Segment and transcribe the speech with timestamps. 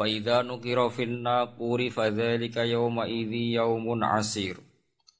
[0.00, 4.56] Faidha nukira fin naquri fadzalika yawma idzi yaumun asir.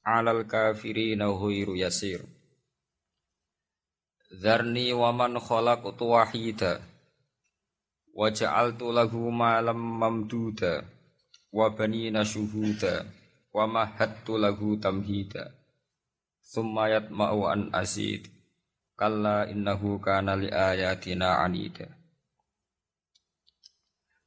[0.01, 2.25] 'Alal kafirina ghairu yasir.
[4.33, 6.81] Dzarni wa man khalaqtu wahida.
[8.17, 10.81] Wa ja'altu lahu malam mamduda.
[11.53, 13.05] Wa banina syuhuda.
[13.53, 15.53] Wa mahattu lahu tamhida.
[16.41, 18.33] Thumma yatma'u an asid.
[18.97, 22.00] Kalla innahu kana li ayatina anida.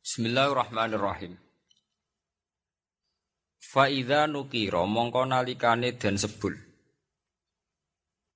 [0.05, 1.33] Bismillahirrahmanirrahim.
[3.57, 6.53] Faida nukiro mongko nalikane den sebul.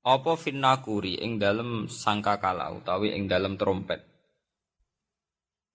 [0.00, 4.00] Apa finnakuri ing dalem sangkakala utawi ing dalem trompet.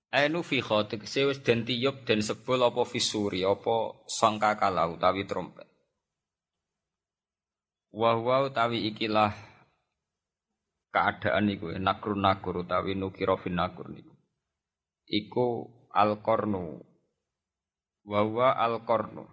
[0.10, 5.70] Ainu fi khotik sewis den tiyup den sebul apa fisuri apa sangkakala utawi trompet.
[7.94, 9.30] Wahwa utawi ikilah
[10.90, 14.18] keadaan iku nakrun nakur utawi nukiro finnakur niku.
[15.06, 15.46] Iku
[15.94, 16.82] al-qarnu
[18.04, 19.24] wa huwa al-qarnu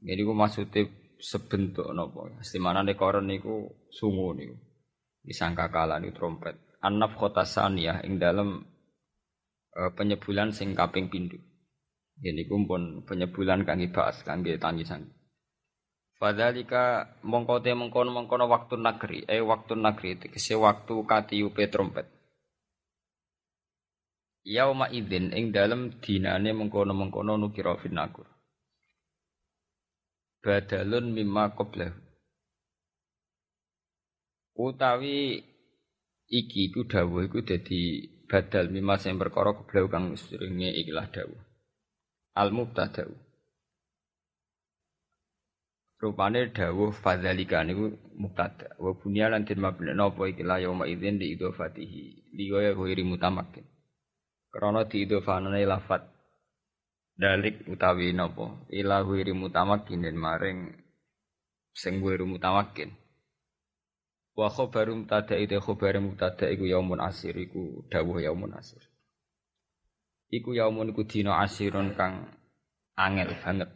[0.00, 0.88] jadi ku maksudnya
[1.20, 4.56] sebentuk napa istimana nek koron niku sungu niku.
[5.20, 6.56] Disangka kala niku trompet.
[6.80, 8.64] Annaf kota saniyah ing dalam
[9.76, 11.36] e, penyebulan sing kaping pindho.
[12.20, 15.08] Ini kumpun penyebulan kangge bahas kangge tangisan
[16.20, 22.04] Fadalika mongkote mengkono mengkono waktu negeri, eh waktu negeri, tegese waktu katiupe trompet.
[24.40, 28.24] Yauma idzin ing dalem dinane mengkono-mengkono nukira finakur.
[30.40, 32.00] Badalun mimma qablahu.
[34.56, 35.44] Utawi
[36.32, 41.42] iki iku dawuh iku dadi badal mimma sing perkara qablahu kang seringe ikilah dawuh.
[42.40, 43.04] Al mubtada.
[46.00, 48.72] Rupane dawuh fadzalika niku mubtada.
[48.80, 52.32] Wa bunya lan den mabna napa ikilah yauma idzin di idofatihi.
[52.40, 53.68] Liya ghairi mutamakin.
[54.50, 56.02] Krana diidofanane lafat
[57.14, 60.74] dalik utawi napa ila wiri mutamakin maring
[61.70, 62.90] sing wiri mutamakin
[64.40, 68.80] wa khabaru mutada itu khabar mutada iku yaumun asir iku dawuh yaumun asir.
[70.32, 72.30] Iku yaumun iku dina asirun kang
[72.96, 73.70] angel banget.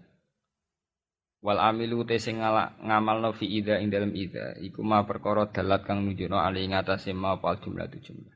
[1.45, 6.01] Wal amilu te sing ngamalno fi ida ing dalem ida iku ma perkara dalat kang
[6.01, 8.33] nunjukno ali ngatasé ma pal jumlah tu jumlah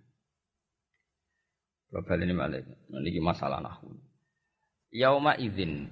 [1.88, 2.60] Bapak ini malah
[3.00, 3.96] ini masalah nahu.
[4.92, 5.88] Yauma izin.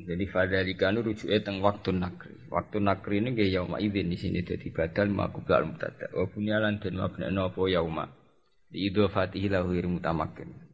[0.00, 2.34] Jadi fadzalika nu rujuke teng waktu nakri.
[2.46, 6.06] Waktu nakri ini nggih yauma izin di sini dadi badal maqbul mutada.
[6.14, 8.06] Wa bunyalan den mabna apa yauma.
[8.70, 10.70] Di idhofatihi lahu mutamakin.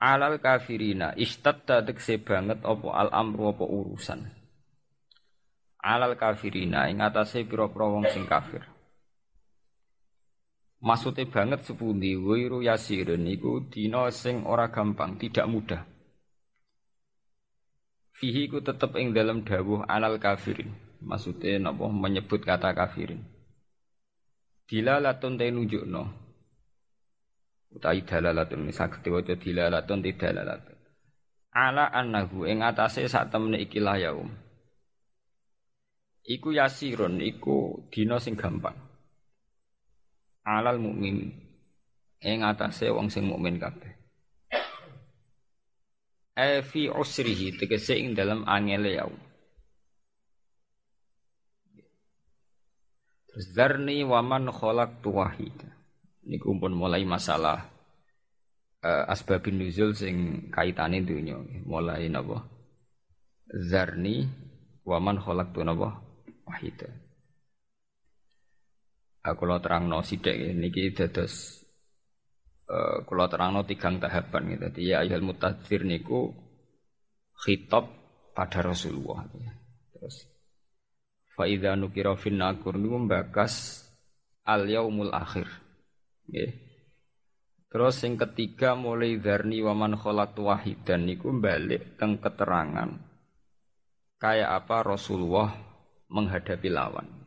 [0.00, 4.20] Alal kafirina istatta tekse banget apa al amru apa urusan.
[5.84, 8.73] Alal kafirina ing atase pira-pira wong sing kafir.
[10.84, 15.80] Maksudnya banget sepundi wiru yasirin iku dina sing ora gampang, tidak mudah.
[18.12, 20.76] Fihi ku tetep ing dalam dawuh alal kafirin.
[21.00, 23.24] Maksudnya napa menyebut kata kafirin.
[24.68, 26.04] Dilalatun te nunjukno.
[27.72, 30.76] Utai dalalatun saged diwaca dilalatun te dalalatun.
[31.56, 34.28] Ala annahu ing atase sak temene ikilah yaum.
[36.28, 38.83] Iku yasirun iku dina sing gampang
[40.44, 41.32] alal mukmin
[42.20, 43.92] ing atase wong sing mukmin kabeh
[46.36, 49.12] e fi usrihi tegese ing dalam angele yau
[53.34, 55.58] Terus zarni waman kholak tuwahid.
[56.22, 57.66] Ini kumpul mulai masalah
[58.78, 61.34] uh, asbabin nuzul sing kaitane dunya.
[61.66, 62.46] Mulai napa?
[63.50, 64.22] Zarni
[64.86, 65.98] waman kholak tu napa?
[69.24, 71.64] Wahidah kalau terang no sidik niki dados
[72.68, 74.68] uh, kalau terang no tigang tahapan gitu.
[74.68, 76.28] Jadi ya ayat mutadzir niku
[77.40, 77.88] khitab
[78.36, 79.24] pada Rasulullah.
[79.32, 79.56] Ya.
[79.96, 80.28] Terus
[81.32, 83.88] faida nukira fin nakur niku membakas
[84.44, 85.48] al yaumul akhir.
[86.28, 86.52] Ya.
[87.72, 92.92] Terus yang ketiga mulai darni waman kholat wahidan niku balik teng keterangan
[94.20, 95.48] kayak apa Rasulullah
[96.12, 97.23] menghadapi lawan.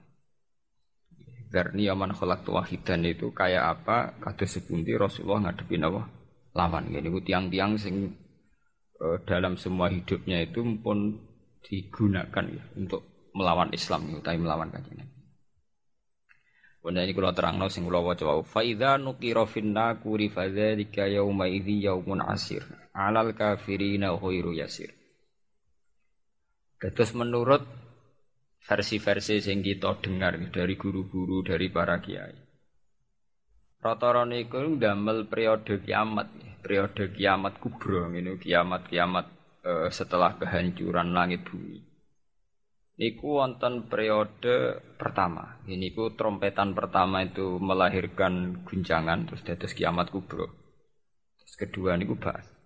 [1.47, 6.03] Darni aman khalaq wahidan itu kayak apa kados sepundi Rasulullah ngadepi nawa
[6.51, 6.91] lawan.
[6.91, 8.11] Jadi ku tiang-tiang sing
[8.99, 11.15] uh, dalam semua hidupnya itu pun
[11.63, 15.07] digunakan ya untuk melawan Islam, tapi melawan kajian.
[16.83, 21.03] Bunda ini kalau terang sing kula waca wau fa idza nuqira finna kuri fa dzalika
[21.11, 22.63] yauma idzi yaumun asir
[22.95, 24.95] alal kafirina khairu yasir.
[26.79, 27.65] Terus menurut
[28.67, 32.35] versi-versi sing kita dengar dari guru-guru dari para kiai.
[33.79, 36.27] Rata-rata niku ndamel periode kiamat,
[36.59, 39.25] periode kiamat kubro ini kiamat-kiamat
[39.63, 41.87] eh, setelah kehancuran langit bumi
[42.97, 45.61] niku wonten periode pertama.
[45.69, 50.49] Ini ku trompetan pertama itu melahirkan guncangan terus dados kiamat kubro.
[51.37, 52.56] Terus kedua niku bahas.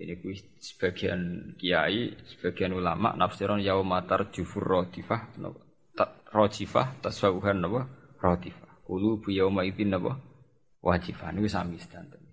[0.00, 5.36] Ini ku sebagian kiai, sebagian ulama nafsiron yaumatar jufur rodifah,
[6.32, 7.84] rojifah tasawuhan napa
[8.16, 8.80] rodifah.
[8.88, 10.16] Kulu bu yauma idzin napa
[10.80, 12.24] wajifah niku sami sedanten.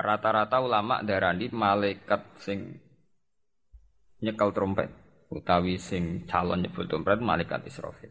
[0.00, 2.80] Rata-rata ulama darani malaikat sing
[4.24, 4.88] nyekel trompet
[5.28, 8.08] utawi sing calon nyebut trompet malaikat Israfil.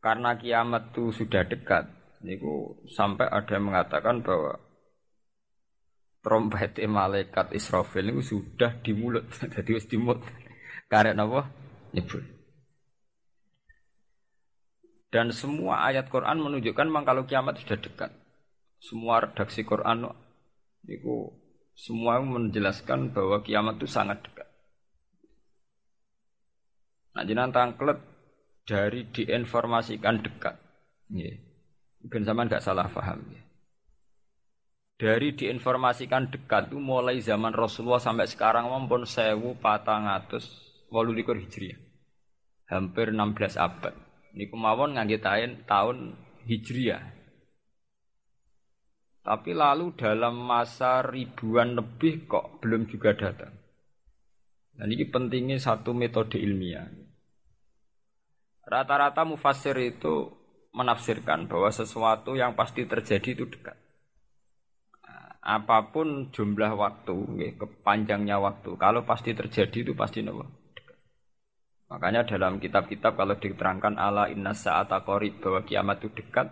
[0.00, 1.92] Karena kiamat itu sudah dekat,
[2.24, 4.56] niku sampai ada yang mengatakan bahwa
[6.26, 10.22] trompet malaikat Israfil itu sudah di mulut, jadi wis di mulut.
[10.90, 11.46] Karena apa?
[11.94, 12.22] Nyebut.
[15.10, 18.10] Dan semua ayat Quran menunjukkan memang kalau kiamat sudah dekat.
[18.82, 20.10] Semua redaksi Quran
[20.84, 21.30] niku
[21.76, 24.48] semua menjelaskan bahwa kiamat itu sangat dekat.
[27.16, 27.96] Nah, jenang tangklet
[28.66, 30.56] dari diinformasikan dekat.
[31.14, 31.45] Ya.
[32.06, 33.42] Ben zaman nggak salah paham ya.
[34.96, 40.48] Dari diinformasikan dekat itu mulai zaman Rasulullah sampai sekarang maupun sewu patang atus
[40.88, 41.76] walu likur hijriah.
[42.66, 43.92] Hampir 16 abad.
[44.32, 45.20] Ini kemauan ngangge
[45.68, 46.16] tahun
[46.48, 47.04] hijriah.
[49.26, 53.52] Tapi lalu dalam masa ribuan lebih kok belum juga datang.
[54.76, 56.86] Dan ini pentingnya satu metode ilmiah.
[58.64, 60.35] Rata-rata mufasir itu
[60.76, 63.76] menafsirkan bahwa sesuatu yang pasti terjadi itu dekat.
[65.40, 70.44] Apa pun jumlah waktu, ya, kepanjangnya waktu, kalau pasti terjadi itu pasti nopo.
[71.86, 76.50] Makanya dalam kitab-kitab kalau diterangkan ala inna sa'ata qarib bahwa kiamat itu dekat,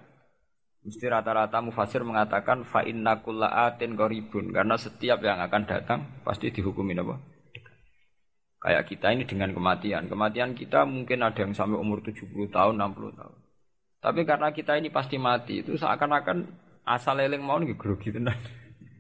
[0.84, 7.00] Mesti rata-rata mufasir mengatakan fa inna atin qaribun karena setiap yang akan datang pasti dihukumin
[7.00, 7.16] apa?
[8.60, 10.12] Kayak kita ini dengan kematian.
[10.12, 13.36] Kematian kita mungkin ada yang sampai umur 70 tahun, 60 tahun.
[14.04, 16.44] Tapi karena kita ini pasti mati, itu seakan-akan
[16.84, 18.36] asal eling mau nih grogi tenan.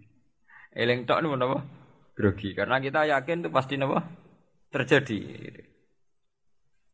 [0.80, 1.60] eling tok nih apa?
[2.16, 2.56] Grogi.
[2.56, 4.00] Karena kita yakin itu pasti apa?
[4.72, 5.20] Terjadi.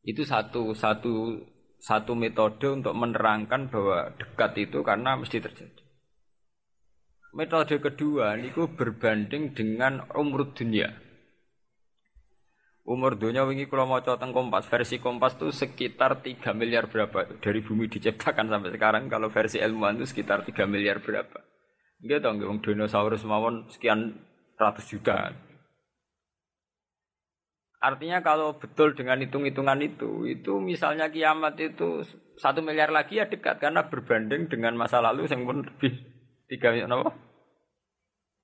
[0.03, 1.39] Itu satu satu
[1.79, 5.83] satu metode untuk menerangkan bahwa dekat itu karena mesti terjadi.
[7.31, 10.91] Metode kedua niku berbanding dengan umur dunia.
[12.91, 17.63] Umur dunia wingi kalau mau teng Kompas, versi Kompas itu sekitar 3 miliar berapa dari
[17.63, 21.39] bumi diciptakan sampai sekarang kalau versi ilmuwan itu sekitar 3 miliar berapa.
[22.03, 24.19] Gitu dong, dinosaurus mawon sekian
[24.59, 25.31] ratus juta.
[27.79, 32.03] Artinya kalau betul dengan hitung-hitungan itu, itu misalnya kiamat itu
[32.43, 35.95] satu miliar lagi ya dekat karena berbanding dengan masa lalu yang pun lebih
[36.51, 37.15] tiga apa?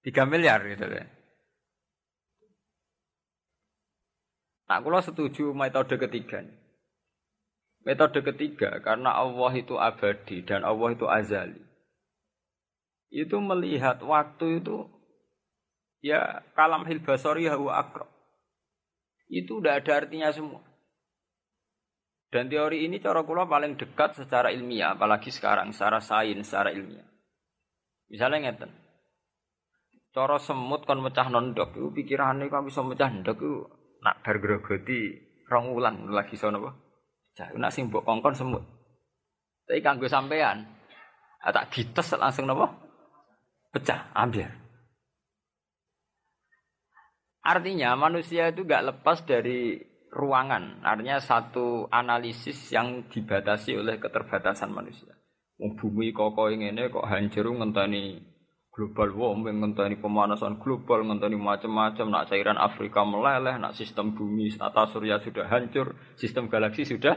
[0.06, 1.15] Tiga miliar gitu ya.
[4.66, 6.42] Nah, kalau setuju metode ketiga.
[7.86, 11.62] Metode ketiga karena Allah itu abadi dan Allah itu azali.
[13.14, 14.90] Itu melihat waktu itu
[16.02, 18.10] ya kalam hilbasori huwa akrab
[19.26, 20.62] itu udah ada artinya semua.
[22.30, 27.06] Dan teori ini cara kula paling dekat secara ilmiah, apalagi sekarang secara sains, secara ilmiah.
[28.10, 28.70] Misalnya ngeten.
[30.10, 33.68] Cara semut kon mecah nondok itu pikirannya kan bisa mecah itu
[34.02, 35.14] nak bar grogoti
[35.46, 36.70] rong wulan lagi sono apa?
[37.36, 38.64] Cah nak sing mbok kongkon semut.
[39.66, 40.76] Tapi kanggo sampean
[41.42, 42.66] tak gites langsung napa?
[43.70, 44.48] Pecah, ambil.
[47.46, 49.78] Artinya manusia itu gak lepas dari
[50.10, 50.82] ruangan.
[50.82, 55.14] Artinya satu analisis yang dibatasi oleh keterbatasan manusia.
[55.56, 58.18] Bumi kok ini kok hancur ngenteni
[58.76, 62.12] global warming, ngenteni pemanasan global, ngenteni macam-macam.
[62.12, 67.16] Nak cairan Afrika meleleh, nak sistem bumi tata surya sudah hancur, sistem galaksi sudah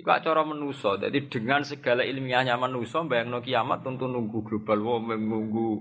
[0.00, 0.96] Iku cara menuso.
[0.96, 5.76] Jadi dengan segala ilmiahnya menuso, bayang kiamat tentu nunggu global warming, nunggu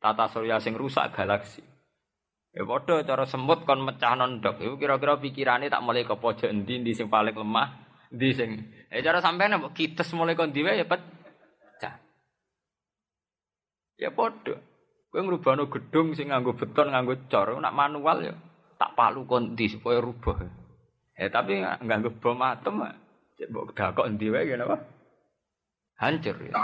[0.00, 1.60] tata surya sing rusak galaksi.
[2.56, 4.64] Ya padha cara semut kon mecah nondok.
[4.64, 7.68] Iku kira-kira pikirane tak mulai ke pojok endi sing paling lemah,
[8.08, 8.50] endi sing.
[8.88, 11.17] Eh cara sampean kites mulai kon diwe ya pet
[13.98, 14.56] Ya padha.
[15.08, 18.34] Kowe ngrubahno gedung sing nganggo beton, nganggo cor, nak manual ya
[18.78, 20.46] tak palu kondi supaya rubah.
[21.18, 22.86] Eh tapi nganggo bom atom,
[23.34, 24.76] cek mbok dakok wae ngene apa?
[25.98, 26.54] Hancur ya.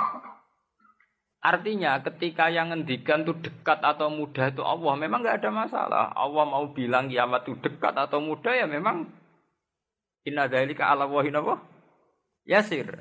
[1.45, 6.05] Artinya ketika yang ngendikan itu dekat atau mudah itu Allah memang nggak ada masalah.
[6.17, 9.05] Allah mau bilang kiamat itu dekat atau mudah ya memang
[10.25, 11.61] inna dzalika ala wahin apa?
[12.49, 12.97] Yasir.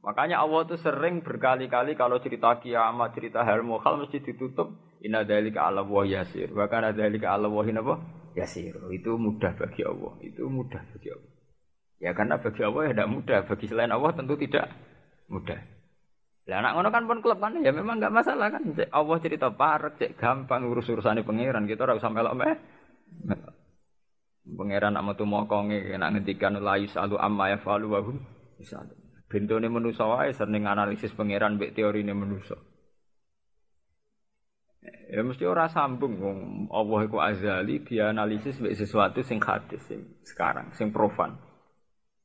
[0.00, 4.72] Makanya Allah itu sering berkali-kali kalau cerita kiamat, cerita hal mukhal mesti ditutup
[5.04, 6.48] inna dzalika ala wa yasir.
[6.48, 8.00] Bahkan ada dzalika ala wahin apa?
[8.32, 8.80] Yasir.
[8.88, 10.16] Itu mudah bagi Allah.
[10.24, 11.32] Itu mudah bagi Allah.
[12.00, 14.72] Ya karena bagi Allah ya tidak mudah, bagi selain Allah tentu tidak
[15.28, 15.60] mudah.
[16.48, 18.64] Lah anak ngono kan pun kan ya memang nggak masalah kan.
[18.72, 22.56] Cek Allah cerita parek, cek gampang urus urusane pangeran kita ora usah melok meh.
[24.48, 28.16] Pangeran nak metu mokonge nak ngendikan la yusalu amma yafalu wa hum
[28.56, 29.09] yusalu.
[29.30, 32.58] Bentone manusa wae sering analisis pangeran mbek teorine manusa.
[35.06, 36.38] Ya mesti ora sambung wong
[36.74, 41.38] Allah iku azali dia analisis mbek sesuatu sing hadis sing sekarang, sing profan,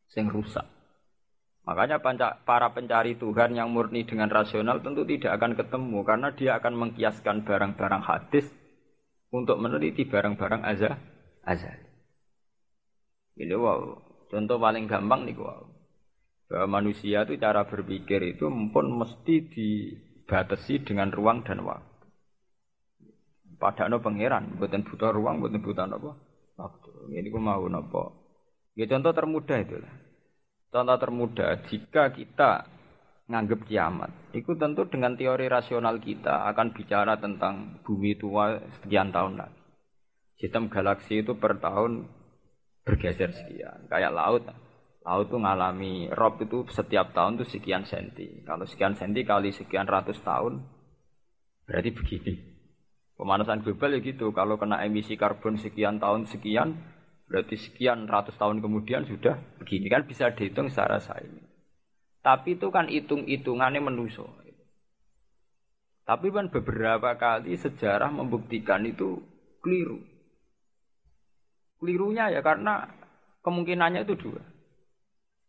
[0.10, 0.66] sing rusak.
[1.70, 2.02] Makanya
[2.42, 7.46] para pencari Tuhan yang murni dengan rasional tentu tidak akan ketemu karena dia akan mengkiaskan
[7.46, 8.50] barang-barang hadis
[9.30, 10.98] untuk meneliti barang-barang azal
[11.46, 11.90] azali.
[13.38, 13.94] Ini wow,
[14.30, 15.75] contoh paling gampang nih wow
[16.46, 21.96] bahwa manusia itu cara berpikir itu pun mesti dibatasi dengan ruang dan waktu.
[23.56, 26.12] Padahal pangeran, buatan butuh ruang, buatan butuh apa?
[26.60, 26.92] Waktu.
[27.16, 28.04] Ini aku mau nopo.
[28.76, 29.94] Ya contoh termudah itu lah.
[30.70, 32.68] Contoh termudah, jika kita
[33.32, 39.40] nganggep kiamat, itu tentu dengan teori rasional kita akan bicara tentang bumi tua sekian tahun
[39.40, 39.62] lagi.
[40.36, 42.12] Sistem galaksi itu per tahun
[42.84, 44.44] bergeser sekian, kayak laut.
[45.06, 48.42] Laut itu ngalami rob itu setiap tahun itu sekian senti.
[48.42, 50.66] Kalau sekian senti kali sekian ratus tahun,
[51.70, 52.34] berarti begini.
[53.14, 54.34] Pemanasan global ya gitu.
[54.34, 56.74] Kalau kena emisi karbon sekian tahun sekian,
[57.30, 61.38] berarti sekian ratus tahun kemudian sudah begini kan bisa dihitung secara sains.
[62.26, 64.26] Tapi itu kan hitung-hitungannya menuso.
[66.06, 69.22] Tapi kan beberapa kali sejarah membuktikan itu
[69.62, 70.02] keliru.
[71.78, 72.90] Kelirunya ya karena
[73.46, 74.55] kemungkinannya itu dua.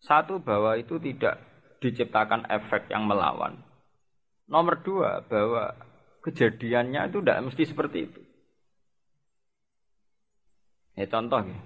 [0.01, 1.41] Satu bahwa itu tidak
[1.81, 3.61] diciptakan efek yang melawan.
[4.47, 5.75] Nomor dua bahwa
[6.23, 8.21] kejadiannya itu tidak mesti seperti itu.
[10.97, 11.59] Ya contoh ya.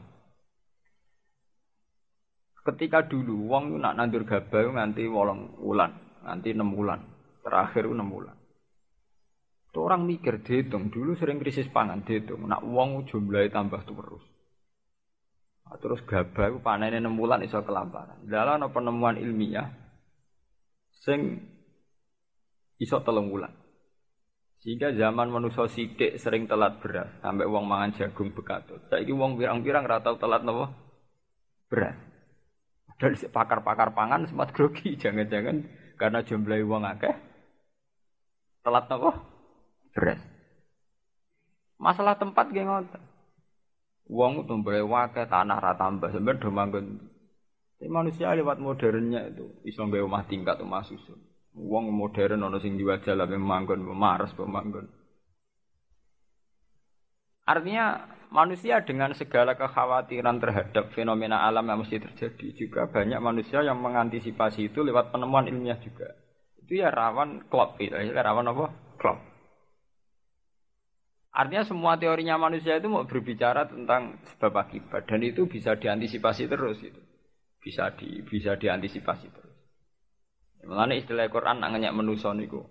[2.60, 7.00] Ketika dulu wong nak nandur gabah nganti wolong wulan, nanti enam bulan,
[7.40, 8.37] terakhir enam bulan.
[9.70, 14.25] Itu orang mikir dihitung, dulu sering krisis pangan dihitung, nak wong jumlahnya tambah terus.
[15.78, 18.26] Terus gabah panen enam bulan iso kelaparan.
[18.26, 19.70] Dalam penemuan ilmiah
[21.06, 21.38] sing
[22.80, 23.52] iso telung bulan.
[24.60, 28.76] Sehingga zaman manusia sidik sering telat beras, sampai uang mangan jagung bekatut.
[28.92, 30.68] Saiki uang pirang-pirang ratau telat nopo
[31.72, 31.96] beras.
[33.00, 35.64] Dari pakar-pakar pangan sempat grogi, jangan-jangan
[35.96, 37.14] karena jumlah uang akeh
[38.60, 39.16] telat nopo
[39.96, 40.20] beras.
[41.80, 42.68] Masalah tempat geng.
[44.11, 46.87] Wong tumbuhe wakil tanah rata tambah sampeyan do manggon.
[47.79, 51.17] Tapi manusia lewat modernnya itu iso gawe omah tingkat omah susun.
[51.55, 54.90] Wong modern ana sing diwajah lah manggon maras pemanggon.
[57.47, 63.79] Artinya manusia dengan segala kekhawatiran terhadap fenomena alam yang mesti terjadi juga banyak manusia yang
[63.79, 66.19] mengantisipasi itu lewat penemuan ilmiah juga.
[66.59, 68.67] Itu ya rawan klop, ya rawan apa?
[68.99, 69.29] Klop.
[71.30, 76.82] Artinya semua teorinya manusia itu mau berbicara tentang sebab akibat dan itu bisa diantisipasi terus
[76.82, 76.99] itu.
[77.62, 79.56] Bisa di bisa diantisipasi terus.
[80.66, 82.66] Mengenai istilah Quran nak manusia niku.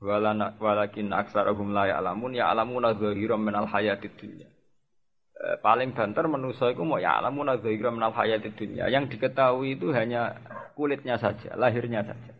[0.00, 4.48] Walana walakin aksarahum la ya'lamun ya alamuna zahiran minal hayatid dunya.
[5.36, 8.88] E, paling banter manusia itu mau ya alamuna zahiran minal hayatid dunya.
[8.88, 10.40] Yang diketahui itu hanya
[10.72, 12.32] kulitnya saja, lahirnya saja.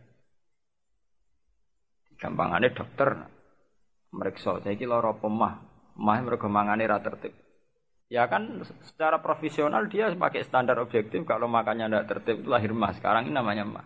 [2.17, 3.29] Gampangannya dokter
[4.11, 5.53] mereka saya kira lara pemah,
[5.95, 7.31] mah mereka mangane ra tertib.
[8.11, 8.59] Ya kan
[8.91, 12.91] secara profesional dia pakai standar objektif kalau makannya tidak tertib itu lahir mah.
[12.91, 13.85] Sekarang ini namanya mah.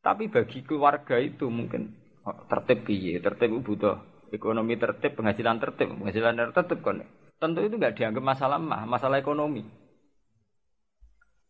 [0.00, 1.92] Tapi bagi keluarga itu mungkin
[2.24, 4.00] oh, tertib piye, tertib butuh
[4.32, 7.04] ekonomi tertib, penghasilan tertib, penghasilan tertib kan.
[7.36, 9.60] Tentu itu nggak dianggap masalah mah, masalah ekonomi.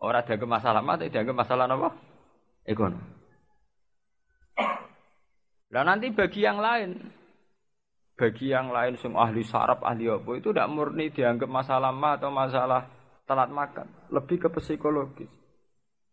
[0.02, 1.94] Orang dianggap masalah mah, tapi dianggap masalah apa?
[2.66, 3.19] Ekonomi.
[5.70, 6.98] Nah nanti bagi yang lain,
[8.18, 12.30] bagi yang lain sing ahli sarap, ahli apa itu tidak murni dianggap masalah ma atau
[12.34, 12.90] masalah
[13.24, 15.30] telat makan, lebih ke psikologis.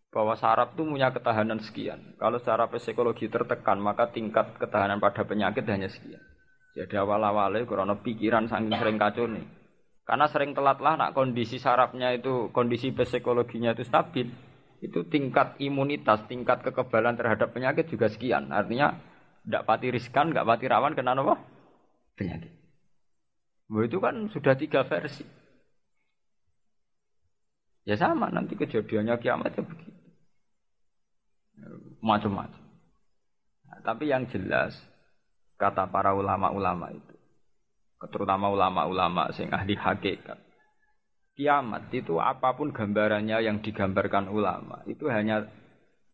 [0.08, 2.16] bahwa saraf itu punya ketahanan sekian.
[2.18, 6.24] Kalau secara psikologi tertekan, maka tingkat ketahanan pada penyakit hanya sekian.
[6.74, 9.46] Jadi awal-awalnya karena pikiran saking sering kacau nih.
[10.08, 14.32] Karena sering telat lah nak kondisi sarafnya itu, kondisi psikologinya itu stabil.
[14.80, 18.54] Itu tingkat imunitas, tingkat kekebalan terhadap penyakit juga sekian.
[18.54, 18.96] Artinya
[19.48, 21.40] tidak pati riskan, nggak pati rawan kena apa?
[22.20, 22.52] Penyakit.
[23.72, 25.24] Bahwa itu kan sudah tiga versi.
[27.88, 29.98] Ya sama nanti kejadiannya kiamat ya begitu
[32.02, 32.64] macam-macam.
[33.68, 34.78] Nah, tapi yang jelas
[35.58, 37.16] kata para ulama-ulama itu,
[38.14, 40.38] terutama ulama-ulama sing ahli hakikat,
[41.34, 45.50] kiamat itu apa pun gambarannya yang digambarkan ulama itu hanya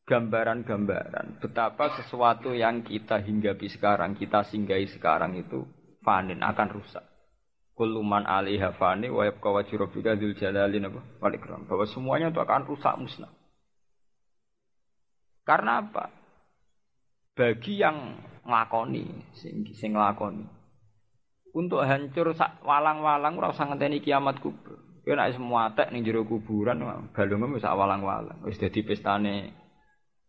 [0.03, 5.63] gambaran-gambaran betapa sesuatu yang kita hinggapi sekarang, kita singgahi sekarang itu
[6.03, 7.03] fanin akan rusak.
[7.74, 10.77] Kuluman alaiha fani wa yabqa wajhu rabbika dzul jalali
[11.17, 11.65] wal ikram.
[11.65, 13.33] Bahwa semuanya itu akan rusak musnah.
[15.41, 16.13] Karena apa?
[17.33, 20.45] Bagi yang nglakoni, sing sing nglakoni.
[21.53, 24.77] Untuk hancur walang-walang ora usah ngenteni kiamat kubur.
[25.03, 26.79] Nek semua tek ning jero kuburan
[27.12, 28.39] balungmu sak walang-walang.
[28.45, 29.62] Wis dadi pestane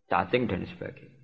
[0.09, 1.15] cacing dan sebagainya.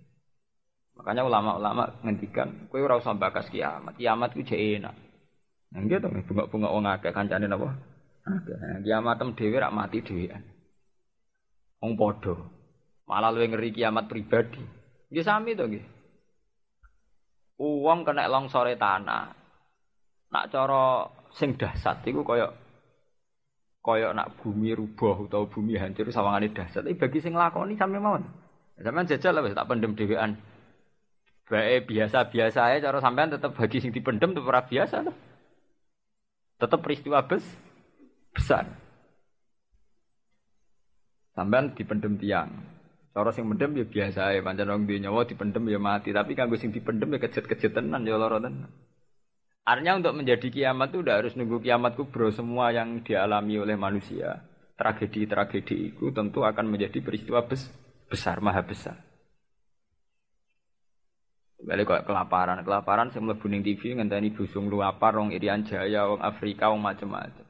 [1.00, 3.96] Makanya ulama-ulama ngendikan, kowe ora usah bakas kiamat.
[3.96, 4.92] Kiamat ku jek enak.
[5.70, 7.72] Nah, gitu, bunga-bunga wong akeh kancane napa?
[8.28, 8.84] Akeh.
[8.84, 10.44] Kiamat tem dhewe rak mati dhewean.
[11.80, 12.36] Wong padha.
[13.08, 14.60] Malah luwih ngeri kiamat pribadi.
[15.08, 15.84] Nggih sami to nggih.
[17.64, 19.32] Uang kena longsore tanah.
[20.30, 22.52] Nak cara sing dahsyat iku kaya
[23.80, 26.84] kaya nak bumi rubuh utawa bumi hancur sawangane dahsyat.
[26.84, 28.22] Tapi bagi sing lakoni sampe mawon.
[28.80, 30.40] Sampeyan jajal lah tak pendem dhewean.
[31.44, 35.12] Bae biasa-biasa ae cara sampean tetep bagi sing dipendem tetep ora biasa to.
[36.60, 37.44] Tetep peristiwa bes
[38.32, 38.64] besar.
[41.36, 42.48] Sampean dipendem tiang.
[43.10, 46.54] Cara sing mendem ya biasa ya, pancen wong duwe nyawa dipendem ya mati, tapi kanggo
[46.54, 48.70] sing dipendem ya kejet-kejet tenan ya lara tenan.
[49.66, 54.40] Artinya untuk menjadi kiamat itu udah harus nunggu kiamat kubro semua yang dialami oleh manusia.
[54.78, 57.66] Tragedi-tragedi itu tentu akan menjadi peristiwa bes
[58.10, 58.98] besar, maha besar.
[61.60, 66.18] Balik kok kelaparan, kelaparan saya mlebu ning TV ngenteni busung luapar wong Irian Jaya, wong
[66.24, 67.46] Afrika, wong macam-macam.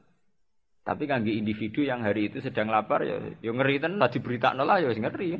[0.81, 4.77] Tapi kangge individu yang hari itu sedang lapar ya, ya ngeri tenan tadi berita lah
[4.83, 5.39] ya ngeri.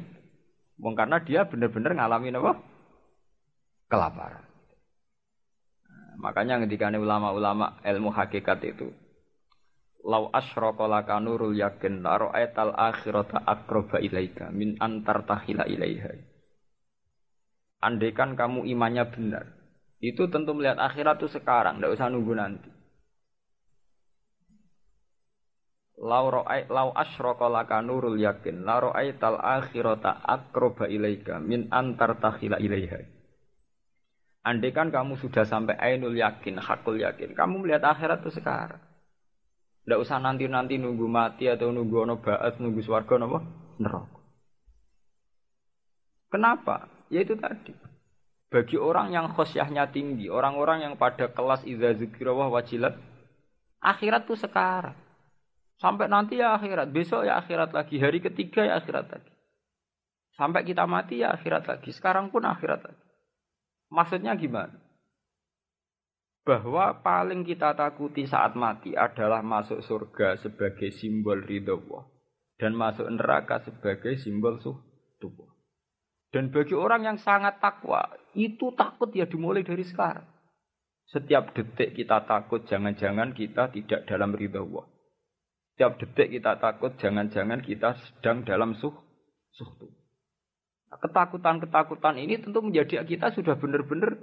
[0.82, 2.54] Wong karena dia benar-benar ngalami apa?
[3.92, 4.46] Kelaparan.
[5.86, 8.88] Nah, makanya ketika ulama-ulama ilmu hakikat itu
[10.02, 16.18] Lau asyraka laka nurul yakin la ra'aital akhirata akroba ilaika min antar tahila ilaiha.
[17.86, 19.46] Andaikan kamu imannya benar,
[20.02, 22.70] itu tentu melihat akhirat itu sekarang, tidak usah nunggu nanti.
[26.02, 32.58] Lau ra'ai lau asyraka laka nurul yakin la ra'aital akhirata akroba ilaika min antar takhila
[32.58, 33.06] ilaiha.
[34.42, 38.82] Andai kan kamu sudah sampai ainul yakin, hakul yakin, kamu melihat akhirat itu sekarang.
[39.92, 43.44] Tidak usah nanti-nanti nunggu mati atau nunggu ono ba'at, nunggu swarga napa?
[43.76, 44.24] Neraka.
[46.32, 46.88] Kenapa?
[47.12, 47.76] Ya itu tadi.
[48.48, 52.96] Bagi orang yang khosyahnya tinggi, orang-orang yang pada kelas idza zikrullah wajilat,
[53.84, 54.96] akhirat itu sekarang.
[55.76, 59.32] Sampai nanti ya akhirat, besok ya akhirat lagi, hari ketiga ya akhirat lagi.
[60.40, 63.04] Sampai kita mati ya akhirat lagi, sekarang pun akhirat lagi.
[63.92, 64.72] Maksudnya gimana?
[66.42, 72.10] Bahwa paling kita takuti saat mati adalah masuk surga sebagai simbol ridho Allah.
[72.58, 74.78] Dan masuk neraka sebagai simbol suh
[76.32, 80.24] Dan bagi orang yang sangat takwa, itu takut ya dimulai dari sekarang.
[81.12, 84.88] Setiap detik kita takut, jangan-jangan kita tidak dalam ridho Allah.
[85.76, 88.96] Setiap detik kita takut, jangan-jangan kita sedang dalam suh,
[89.52, 89.92] suhtu.
[90.88, 94.16] Nah, ketakutan-ketakutan ini tentu menjadi kita sudah benar-benar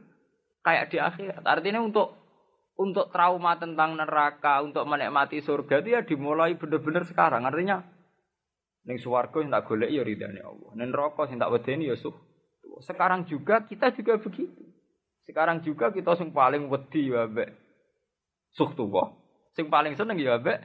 [0.68, 1.44] kayak di akhirat.
[1.44, 2.12] Artinya untuk
[2.78, 7.42] untuk trauma tentang neraka, untuk menikmati surga itu ya dimulai benar-benar sekarang.
[7.48, 7.82] Artinya
[8.86, 10.70] ning swarga yang tak golek ya ridane Allah.
[10.78, 12.14] Ning neraka sing tak wedeni ya suh.
[12.84, 14.62] Sekarang juga kita juga begitu.
[15.26, 17.50] Sekarang juga kita sing paling wedi ya mbek
[18.54, 19.12] suh tuwa.
[19.58, 20.62] Sing paling seneng ya mbek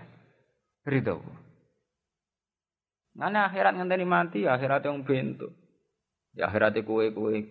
[0.85, 1.19] ridho.
[3.13, 5.53] Nana akhirat ngenteni mati, akhirat yang bentuk.
[6.33, 7.49] Ya akhirat kue kue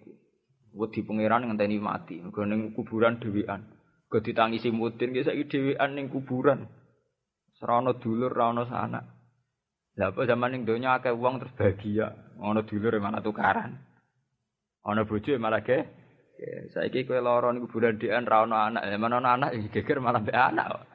[0.75, 3.65] wedi pangeran ngenteni mati, mergo ning kuburan dhewean.
[4.11, 6.69] Go ditangisi mudin ya saiki dhewean ning kuburan.
[7.57, 9.05] Serana dulur, ora ana sanak.
[10.01, 13.79] Apa zaman ning donya akeh wong terus bahagia, ana dulur mana tukaran.
[14.85, 15.85] Ana bojo malah ge.
[16.75, 20.35] Saiki kowe lara ning kuburan dhewean ra ana anak, mana ana anak geger malah mbek
[20.35, 20.89] anak.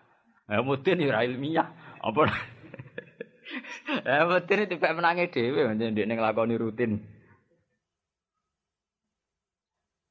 [0.50, 1.68] Ya mudin ya ilmiah.
[2.02, 2.30] Apa
[4.04, 7.00] Ya mesti tipe menangi dhewe pancen ndek ning lakoni rutin.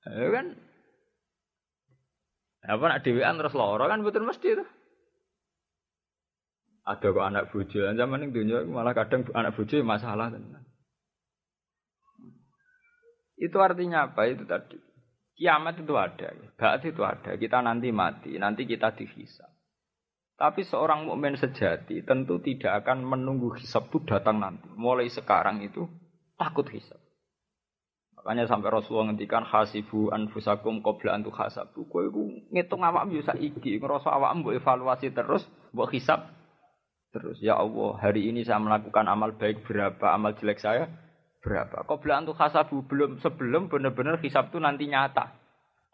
[0.07, 0.47] Ya kan
[2.67, 4.65] apa nak dhewean terus lara kan betul mesti itu.
[6.87, 10.63] Ada kok anak bojo, zaman ning dunia malah kadang anak bojo masalah tenan.
[13.35, 14.79] Itu artinya apa itu tadi?
[15.37, 17.37] Kiamat itu ada, Gak itu ada.
[17.37, 19.53] Kita nanti mati, nanti kita dihisap.
[20.37, 24.69] Tapi seorang mukmin sejati tentu tidak akan menunggu hisap itu datang nanti.
[24.73, 25.85] Mulai sekarang itu
[26.41, 27.01] takut hisap.
[28.27, 31.87] Makanya sampai Rasulullah ngendikan hasibu anfusakum qabla an tuhasabu.
[31.87, 36.35] Kowe iku ngitung awakmu yo saiki, ngrasa awakmu mbok evaluasi terus, mbok hisap
[37.15, 37.39] terus.
[37.39, 40.91] Ya Allah, hari ini saya melakukan amal baik berapa, amal jelek saya
[41.39, 41.87] berapa.
[41.87, 45.31] Qabla an tuhasabu belum sebelum benar-benar hisap itu nanti nyata.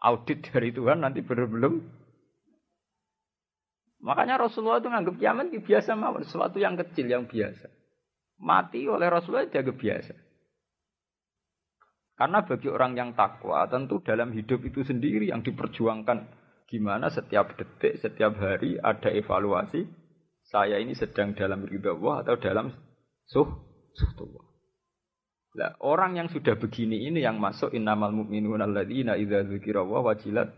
[0.01, 2.01] Audit dari Tuhan nanti benar belum
[4.03, 7.69] Makanya Rasulullah itu nganggap kiamat biasa mawon, sesuatu yang kecil yang biasa.
[8.41, 10.32] Mati oleh Rasulullah dianggap biasa.
[12.13, 16.29] Karena bagi orang yang takwa, tentu dalam hidup itu sendiri yang diperjuangkan
[16.69, 19.85] gimana setiap detik, setiap hari ada evaluasi.
[20.45, 22.69] Saya ini sedang dalam ridha Allah atau dalam
[23.25, 23.49] suh
[23.97, 24.45] suhtullah.
[25.53, 30.49] Nah, orang yang sudah begini ini yang masuk innamal mu'minuna alladzina idza dzukira wa wajilat.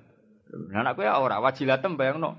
[0.72, 2.36] Nah, aku ya ora wajilat bayangno.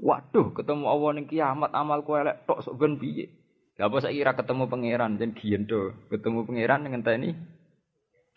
[0.00, 3.30] Waduh, ketemu Allah ning kiamat amal kowe elek tok sok ben piye?
[3.76, 5.64] Lah apa saiki ketemu pangeran jen giyen
[6.12, 7.32] ketemu pangeran ngenteni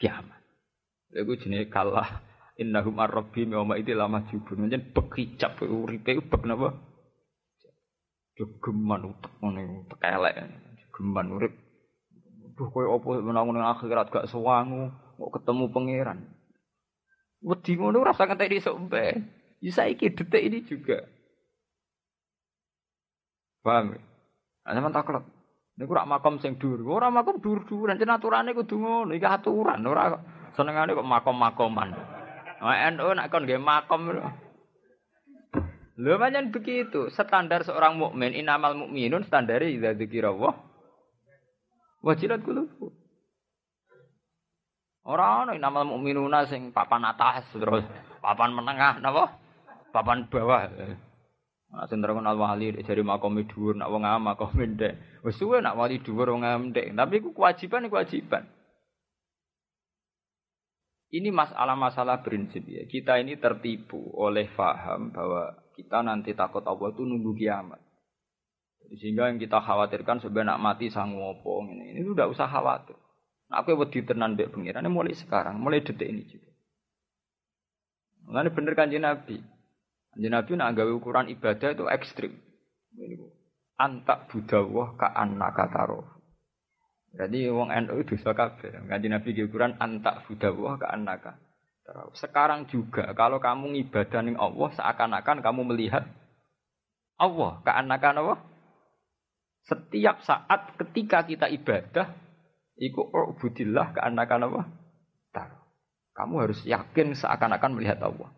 [0.04, 0.42] kiamat.
[1.16, 2.20] Iku jenenge kalah
[2.60, 4.68] innahum ar-rabbi yawma idil lama jubun.
[4.68, 6.76] Menjen bekicap uripe bek napa?
[8.36, 10.36] Geman utek ngene utek elek.
[10.92, 11.56] Geman urip.
[12.54, 16.20] Duh koyo apa menangun ning akhirat gak sewangu, kok ketemu pangeran.
[17.42, 19.06] Wedi ngono ora usah ngenteni sok mbe.
[19.64, 21.02] Ya detik ini juga.
[23.64, 23.96] Paham?
[24.68, 25.24] Ana taklek.
[25.74, 26.86] Niku rak makom sing dhuwur.
[27.02, 29.12] Ora makom dhuwur-dhuwuran, jen aturane kudu ngono.
[29.18, 30.14] Iki aturan, ora
[30.54, 31.90] senengane kok makom-makoman.
[32.64, 34.24] NU nak kon nggih makom lho.
[35.98, 37.10] Pancen begitu.
[37.10, 40.54] Standar seorang mukmin inamal mukminun standare idza dzikrullah
[42.04, 42.92] wajilat qulubuh.
[45.04, 47.84] Ora ana inamal mukminuna sing papan atas terus
[48.24, 49.36] papan menengah napa?
[49.92, 50.72] Papan bawah.
[51.74, 55.26] Nah, sing terkenal wali dari makom dhuwur nak wong am makom ndek.
[55.26, 58.46] Wis suwe nak wali dhuwur wong am ndek, tapi iku kewajiban kewajiban.
[61.14, 62.86] Ini masalah-masalah prinsip ya.
[62.86, 67.82] Kita ini tertipu oleh faham bahwa kita nanti takut Allah itu nunggu kiamat.
[68.94, 71.98] Sehingga yang kita khawatirkan sebenarnya mati sanggup ngopo ini.
[71.98, 72.98] Ini udah usah khawatir.
[73.50, 74.54] Nah, aku wedi tenan mbek
[74.90, 76.50] mulai sekarang, mulai detik ini juga.
[78.30, 79.53] Mengenai bener kanji Nabi.
[80.14, 82.38] Kanjeng Nabi nak gawe ukuran ibadah itu ekstrim.
[83.82, 86.06] Antak budawah ka annaka taroh.
[87.14, 88.86] Jadi wong NU itu dosa kabeh.
[88.86, 92.14] Kanjeng Nabi gawe ukuran antak budawah ka taroh.
[92.14, 96.06] Sekarang juga kalau kamu ngibadah ning Allah seakan-akan kamu melihat
[97.18, 98.40] Allah ka annaka Allah.
[99.66, 102.14] Setiap saat ketika kita ibadah
[102.78, 104.70] iku ubudillah ka annaka Allah.
[106.14, 108.30] Kamu harus yakin seakan-akan melihat Allah.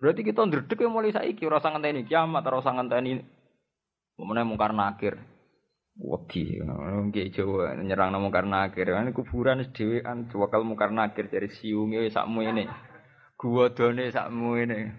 [0.00, 3.20] Berarti kita ndredeg mulai saiki ora usah ngenteni kiamat, ora usah ngenteni
[4.20, 5.16] Memene mungkar nakir.
[5.96, 8.92] Wedi, nggih Jawa nyerang mungkar nakir.
[8.92, 12.68] Kan kuburan dhewean wakal mungkar nakir dari siunge sakmu ini.
[13.40, 14.92] Gua done sakmu ini.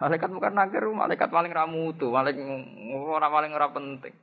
[0.00, 2.48] Malaikat mungkar nakir malaikat paling ramu tuh, malaikat
[2.96, 4.14] ora paling ora penting.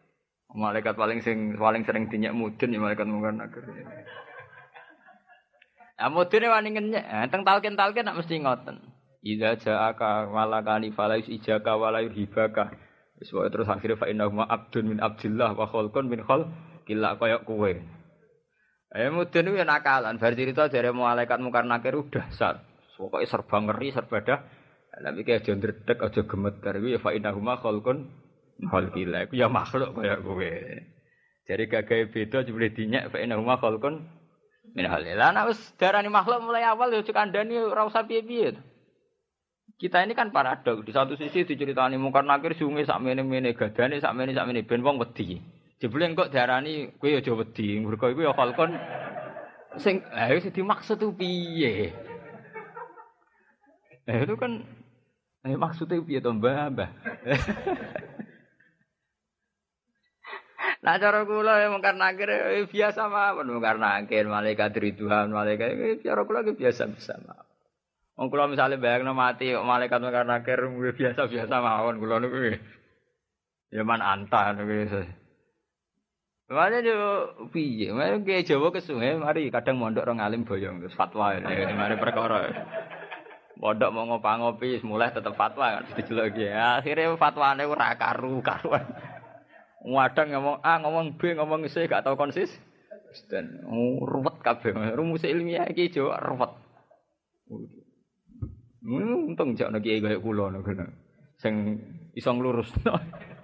[0.56, 3.64] Malaikat paling sing paling sering dinyak mudun ya malaikat mungkar nakir.
[5.96, 8.95] Ah mudune wani ngenyek, teng talken-talken nak mesti ngoten.
[9.26, 12.70] Idza ja'aka malakani falais ijaka walayur hibaka.
[13.18, 16.46] Wis terus akhirnya fa innahu abdun min abdillah wa khalqun min khal
[16.86, 17.74] kila koyok kowe.
[18.96, 22.62] Eh mudun ya nakalan, bar cerita jare malaikat mungkar nakir udah sat.
[22.96, 24.40] Pokoke serba ngeri, serba dah.
[24.96, 28.08] Tapi kayak aja ndredeg, aja gemeter iku ya fa innahu khalqun
[28.70, 29.26] khal kila.
[29.34, 30.54] Ya makhluk koyok kowe.
[31.50, 34.06] Jadi gagahe beda jebule dinyak fa innahu khalqun
[34.78, 35.02] min hal.
[35.02, 35.60] Lah nek wis
[36.14, 38.75] makhluk mulai awal ya cek kandhani ora usah piye-piye.
[39.76, 40.88] Kita ini kan paradok.
[40.88, 44.80] Di satu sisi diceritani mungkar nakir sungai sak mene-mene gadane sak mene sak mene ben
[44.80, 45.44] wong wedi.
[45.84, 47.84] Jebule kok diarani kowe aja wedi.
[47.84, 48.72] Mergo iku ya falcon
[49.76, 51.92] sing eh sing dimaksud tuh piye?
[54.08, 54.64] Eh itu kan
[55.44, 56.90] eh maksudnya piye to Mbah, Mbah?
[60.86, 65.98] Nah cara kula ya mungkar nakir eh, biasa mawon mungkar nakir malaikat ridwan malaikat eh,
[66.06, 67.55] cara kula biasa biasa mawon.
[68.16, 72.56] Wong kula misale bayangno mati kok malaikat mekar nakir biasa-biasa mawon kula niku.
[73.76, 75.04] Ya man anta niku.
[76.46, 77.90] Mana yo piye?
[77.90, 81.98] Mana kayak Jawa ke sungai, mari kadang mondok orang alim boyong terus fatwa ini, mari
[81.98, 82.54] perkara.
[83.58, 86.78] Mondok mau ngopi-ngopi, mulai tetap fatwa kan dijelok ya.
[86.78, 88.86] Akhirnya fatwane ora karu karuan.
[89.86, 92.50] Wadang ngomong A, ngomong B, ngomong C, gak tau konsis.
[93.30, 93.66] Dan
[94.02, 94.74] ruwet kabeh.
[94.94, 96.52] Rumus ilmiah iki Jawa ruwet.
[98.86, 100.94] Hmm, untung jak nek kiai kaya kula nek
[101.42, 101.82] sing
[102.14, 102.94] iso nglurusno.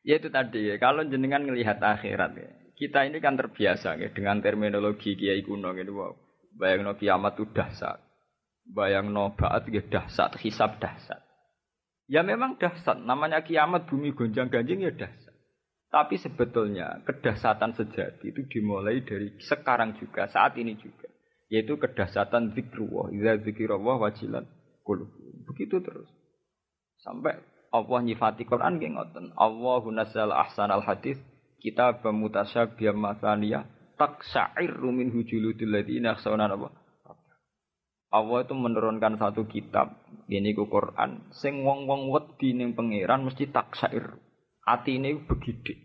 [0.00, 0.80] Ya itu tadi, ya.
[0.80, 2.48] kalau jenengan melihat akhirat, ya.
[2.72, 5.92] kita ini kan terbiasa ya, dengan terminologi kiai kuno gitu.
[5.92, 6.16] Wow.
[6.56, 7.44] Bayang no kiamat itu
[8.64, 11.20] bayang no baat itu dahsyat, hisab dahsyat.
[12.08, 15.36] Ya memang dahsyat, namanya kiamat bumi gonjang ganjing ya dahsyat.
[15.92, 21.09] Tapi sebetulnya kedahsyatan sejati itu dimulai dari sekarang juga, saat ini juga.
[21.50, 24.46] Yaitu kedahsyatan zikrullah, idza zikrullah wajilan
[24.86, 25.10] qulub.
[25.50, 26.06] Begitu terus.
[27.02, 27.34] Sampai
[27.74, 29.34] Allah nyifati Quran nggih ngoten.
[29.34, 31.18] Allahu nazzal ahsanal hadis
[31.58, 33.66] kita bamutasyabiyam mathaniya
[33.98, 36.70] taksa'irru min hujuludil ladzina yakhshawna apa?
[38.10, 44.18] Allah itu menurunkan satu kitab ini ku Quran sing wong-wong wedi ning pangeran mesti taksair.
[44.66, 45.78] Atine begidik.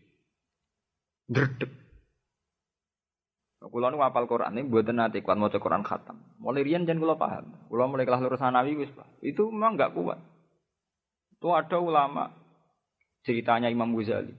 [1.30, 1.85] Ndredeg.
[3.65, 6.21] Kula nu apal Quran ini mboten nate kuat maca Quran khatam.
[6.38, 7.49] Mulai riyen jan kula paham.
[7.65, 9.08] Kula mulai kelas lurus sanawi wis, Pak.
[9.25, 10.19] Itu memang enggak kuat.
[11.34, 12.30] Itu ada ulama,
[13.25, 14.34] ceritanya Imam Ghazali.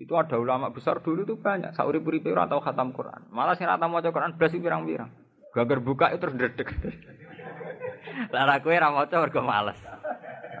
[0.00, 1.76] Itu ada ulama besar dulu itu banyak.
[1.76, 3.28] Sauri puri atau khatam Quran.
[3.32, 5.12] Malah sing ora maca Quran blas pirang-pirang.
[5.52, 6.68] Gagar buka itu terus ndredeg.
[8.32, 9.76] Lah kowe ora maca mergo males.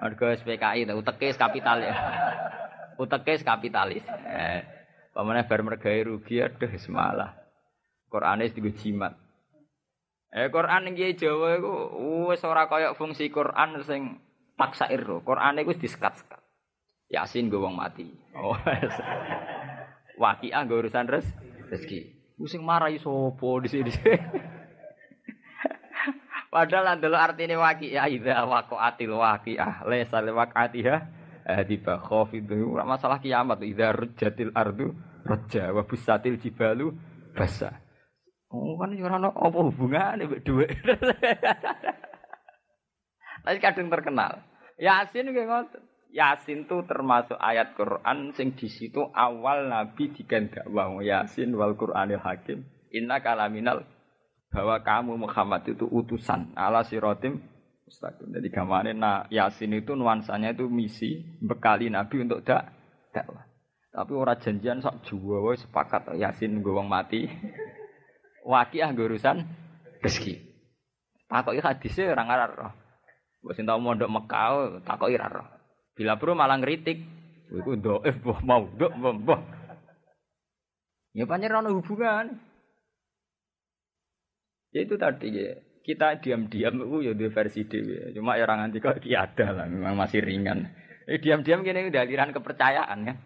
[0.04, 1.96] Mergo SPKI itu utekis kapital ya.
[3.02, 4.04] Utekis kapitalis.
[4.28, 4.60] Eh,
[5.16, 7.39] pamane bar rugi aduh semalah.
[8.10, 9.14] Qur'ane digo jimat.
[10.30, 11.72] Eh Quran ning Jawa iku
[12.30, 14.18] wis ora kaya fungsi Quran sing
[14.54, 15.22] taksair ro.
[15.26, 16.38] Quran iku disekat-sekat.
[17.10, 18.06] Yasin gue wong mati.
[18.38, 18.54] Oh.
[20.22, 21.26] Wakiah gue urusan res
[21.66, 22.34] rezeki.
[22.38, 23.90] Pusing marahi sopo di sini.
[26.50, 30.96] Padahal dulu artinya wakiah idza waqa'atil waqiah laisa liwaqatiha
[31.66, 31.94] tiba
[32.30, 34.94] itu ora masalah kiamat idza rujjatil ardu
[35.26, 36.94] rajja wa busatil jibalu
[37.34, 37.89] basa.
[38.50, 40.74] Oh kan ora ono apa hubungane mbek dhuwit.
[43.46, 44.42] Tapi kadang terkenal.
[44.74, 45.82] Yasin kayak ngoten.
[46.10, 52.66] Yasin itu termasuk ayat Quran sing di situ awal Nabi digandakwah Yasin wal Quranil Hakim.
[52.90, 53.86] Inna kalaminal
[54.50, 57.38] bahwa kamu Muhammad itu utusan ala sirotim
[57.86, 58.34] mustaqim.
[58.34, 62.66] Jadi gamane nah, Yasin itu nuansanya itu misi bekali Nabi untuk dak
[63.14, 63.46] dakwah.
[63.94, 67.22] Tapi orang janjian sok juwa sepakat Yasin gue mati.
[68.44, 69.44] Wakiah gue urusan
[70.00, 70.40] rezeki.
[71.30, 72.74] Takoki hadisnya orang Arab.
[73.40, 75.48] Mbok sing tau mondok Mekah takoki ra roh.
[75.96, 76.98] Bila perlu malah ngritik.
[77.50, 79.40] Iku dhaif mbah mau ndok mbah.
[81.16, 82.38] Ya pancen ono hubungan.
[84.70, 85.58] Ya itu tadi ya.
[85.80, 88.14] Kita diam-diam itu ya di versi dewi.
[88.14, 90.70] Cuma ya orang anti kok ada lah, memang masih ringan.
[91.08, 93.16] Eh diam-diam gini udah aliran kepercayaan kan.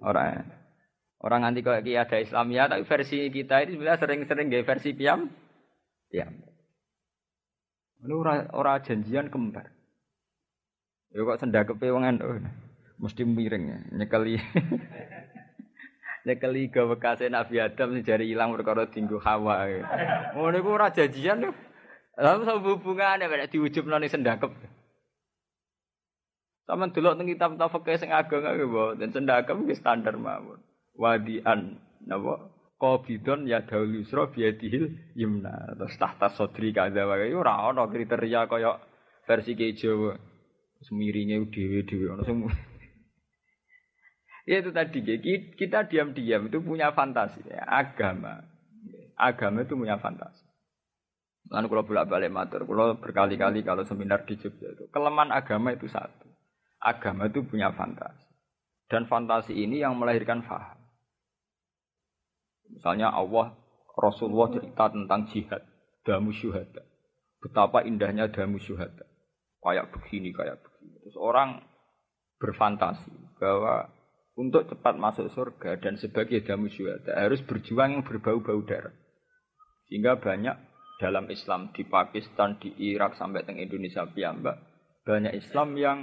[0.00, 0.48] Orang
[1.24, 5.24] orang anti kok ada Islam ya, tapi versi kita ini sebenarnya sering-sering gaya versi diam.
[6.12, 6.36] Diam.
[8.04, 9.72] Ini ora, ora janjian kembar.
[11.16, 12.36] Ya kok sendakepe wong oh,
[13.00, 14.36] mesti miring ya, nyekeli.
[16.28, 19.64] nyekeli ke bekasnya Nabi Adam sing jari ilang perkara tinggu Hawa.
[20.36, 21.56] Oh niku ora janjian lho.
[22.14, 24.52] Lalu sama hubungannya pada diwujud ning sendakep.
[26.64, 27.56] Sama dulu teng kitab
[27.96, 30.60] sing ageng ageng dan sendakep standar mawon.
[30.94, 35.72] Wadian napa Qabidon ya daul yusra biadihil yumna.
[35.78, 38.76] Terus tahta sodri kada wae ora ana kriteria kaya
[39.24, 40.18] versi ke Jawa.
[40.84, 42.44] Semiringe dhewe-dhewe ana sing
[44.44, 45.00] Ya itu tadi
[45.56, 47.64] kita diam-diam itu punya fantasi ya.
[47.64, 48.44] agama.
[49.16, 50.44] Agama itu punya fantasi.
[51.48, 56.28] Lalu kalau bolak-balik matur, kalau berkali-kali kalau seminar di Jogja itu kelemahan agama itu satu.
[56.76, 58.28] Agama itu punya fantasi.
[58.92, 60.83] Dan fantasi ini yang melahirkan faham.
[62.70, 63.52] Misalnya Allah
[63.94, 65.62] Rasulullah cerita tentang jihad,
[66.02, 66.82] damu syuhada.
[67.38, 69.04] Betapa indahnya damu syuhada.
[69.60, 70.96] Kayak begini, kayak begini.
[71.04, 71.64] Terus orang
[72.40, 73.88] berfantasi bahwa
[74.34, 78.92] untuk cepat masuk surga dan sebagai damu syuhada harus berjuang yang berbau-bau darah.
[79.86, 80.56] Sehingga banyak
[80.98, 84.74] dalam Islam di Pakistan, di Irak sampai ke Indonesia piyambak
[85.04, 85.98] banyak Islam yang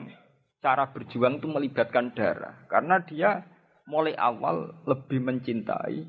[0.61, 3.41] cara berjuang itu melibatkan darah karena dia
[3.89, 6.05] mulai awal lebih mencintai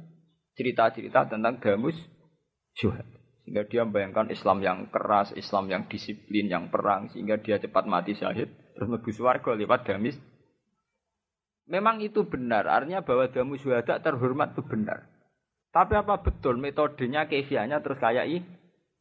[0.54, 1.96] cerita-cerita tentang damus
[2.76, 3.04] syuhad.
[3.42, 8.14] Sehingga dia membayangkan Islam yang keras, Islam yang disiplin, yang perang, sehingga dia cepat mati
[8.14, 10.14] syahid, terus lebih suarga lewat damis
[11.70, 15.06] Memang itu benar, artinya bahwa damu syuhada terhormat itu benar.
[15.70, 18.36] Tapi apa betul metodenya, kefianya terus kayak i,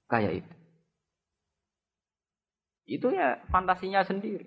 [0.08, 0.54] kayak itu?
[2.88, 4.46] Itu ya fantasinya sendiri.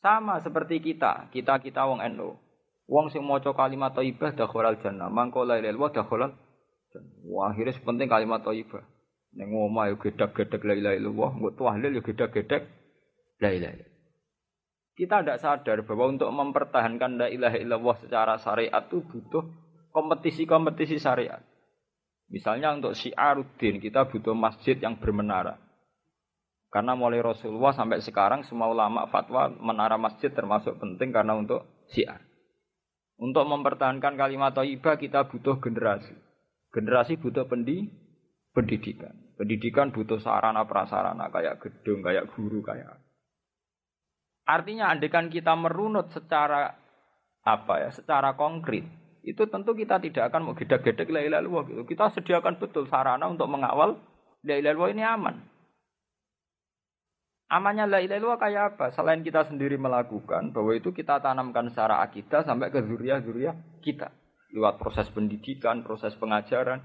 [0.00, 2.38] Sama seperti kita, kita kita wong NU.
[2.92, 6.32] Wong sing maca kalimat thayyibah dakhalal jannah, mangko la ilaha illallah dakhalal
[7.24, 8.84] Wah, akhirnya sepenting kalimat thayyibah.
[9.32, 12.62] Ning omah yo gedek-gedek la ilaha illallah, engko tahlil yo gedek-gedek
[13.40, 13.88] la ilaha.
[14.92, 19.40] Kita tidak sadar bahwa untuk mempertahankan la ilaha illallah secara syariat itu butuh
[19.88, 21.40] kompetisi-kompetisi syariat.
[22.28, 25.56] Misalnya untuk syiaruddin kita butuh masjid yang bermenara.
[26.68, 32.31] Karena mulai Rasulullah sampai sekarang semua ulama fatwa menara masjid termasuk penting karena untuk syiar.
[33.22, 36.10] Untuk mempertahankan kalimat thayyibah kita butuh generasi.
[36.74, 37.86] Generasi butuh pendi,
[38.50, 39.14] pendidikan.
[39.38, 42.98] Pendidikan butuh sarana prasarana kayak gedung, kayak guru, kayak
[44.42, 46.74] Artinya andekan kita merunut secara
[47.46, 48.82] apa ya, secara konkret,
[49.22, 51.82] itu tentu kita tidak akan mau gedek-gedek la ilaha gitu.
[51.86, 53.98] Kita sediakan betul sarana untuk mengawal
[54.42, 55.51] la ilaha ini aman.
[57.52, 58.86] Amannya la ilaha illallah kayak apa?
[58.96, 64.08] Selain kita sendiri melakukan, bahwa itu kita tanamkan secara akidah sampai ke zuriat-zuriat kita.
[64.56, 66.80] Lewat proses pendidikan, proses pengajaran.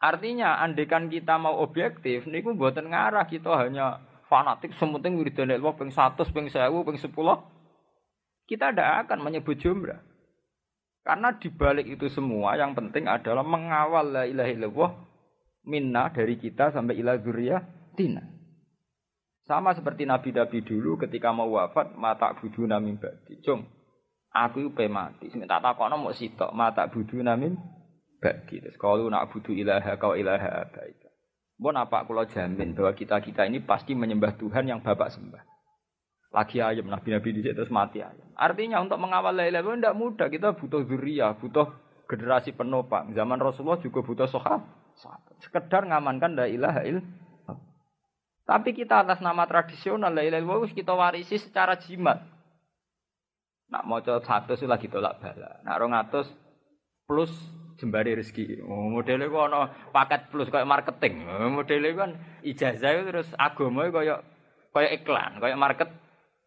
[0.00, 4.00] Artinya, andekan kita mau objektif, niku buatan ngarah kita hanya
[4.32, 7.12] fanatik sementing wiridan Allah ping 100, ping 1000, ping 10.
[8.48, 10.00] Kita tidak akan menyebut jumlah.
[11.04, 14.90] Karena di balik itu semua yang penting adalah mengawal la ilaha illallah
[15.68, 17.20] minna dari kita sampai ila
[17.94, 18.35] tina.
[19.46, 23.38] Sama seperti nabi-nabi dulu ketika mau wafat mata budu namin badi.
[23.46, 23.62] Cung,
[24.34, 25.30] aku pe mati.
[25.30, 27.54] Sing tak takono mau sitok mata budu namin
[28.18, 28.58] badi.
[28.58, 30.98] Terus kalau nak budu ilaha kau ilaha baik.
[31.56, 35.40] Bon apa kalau jamin bahwa kita-kita ini pasti menyembah Tuhan yang Bapak sembah.
[36.34, 38.34] Lagi ayam nabi-nabi di terus mati ayam.
[38.34, 40.26] Artinya untuk mengawal la ilaha tidak mudah.
[40.26, 41.70] Kita butuh zuriyah, butuh
[42.10, 43.14] generasi penopang.
[43.14, 44.66] Zaman Rasulullah juga butuh sohab.
[45.38, 46.98] Sekedar ngamankan la ilaha il.
[48.46, 52.22] Tapi kita atas nama tradisional la ilaha illallah kita warisi secara jimat.
[53.66, 55.58] Nak mau coba satu lagi tolak bala.
[55.66, 55.94] Nak rong
[57.10, 57.34] plus
[57.78, 58.62] jembari rezeki.
[58.62, 61.26] Oh, modelnya kok ana paket plus kayak marketing.
[61.26, 62.10] Oh, modelnya kan
[62.46, 64.22] ijazah terus agama kayak
[64.70, 65.90] kayak iklan, kayak market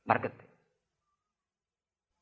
[0.07, 0.49] marketing.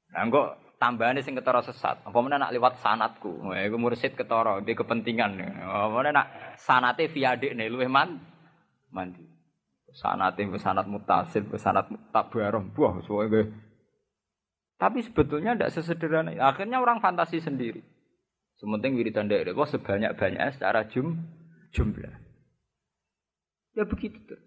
[0.09, 0.49] Nah, kok
[0.81, 2.01] tambahannya sing ketara sesat.
[2.01, 3.45] Apa mana nak lewat sanatku?
[3.45, 5.37] Wah, iku mursid ketara di kepentingan.
[5.61, 8.17] Apa mana nak sanate via nih luwih man
[8.89, 9.36] mandi.
[9.97, 13.49] Sanate sanat mutasil, sanat tabarah, buah semuanya.
[14.77, 16.37] Tapi sebetulnya tidak sesederhana.
[16.37, 17.81] Akhirnya orang fantasi sendiri.
[18.61, 21.17] Sementing wiridan dari Allah sebanyak-banyaknya secara jum,
[21.73, 22.13] jumlah.
[23.73, 24.41] Ya begitu tuh.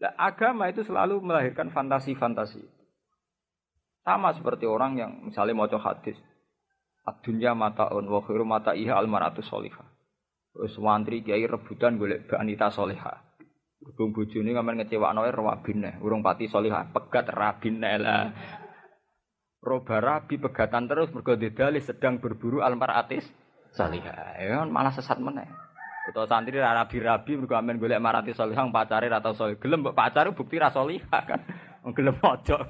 [0.00, 2.64] Nah, agama itu selalu melahirkan fantasi-fantasi.
[4.00, 6.16] Sama seperti orang yang misalnya mau hadis.
[7.04, 9.84] Adunya mata on khairu mata iha almaratu solihah.
[10.56, 13.29] Wantri kiai rebutan golek wanita solihah.
[13.80, 18.28] Berhubung bojone ngamen ngecewakno rawabine, urung pati solihah, pegat rabine lah.
[19.60, 23.24] Roba rabi pegatan terus mergo dalih sedang berburu almaratis
[23.72, 24.36] salihah.
[24.36, 25.48] Ya kan malah sesat meneh.
[26.08, 29.56] Kita santri rabi-rabi mergo amen golek marati salihah pacare atau salih.
[29.56, 31.40] Gelem pacare bukti ra salihah kan.
[31.92, 32.56] Gelem ojo.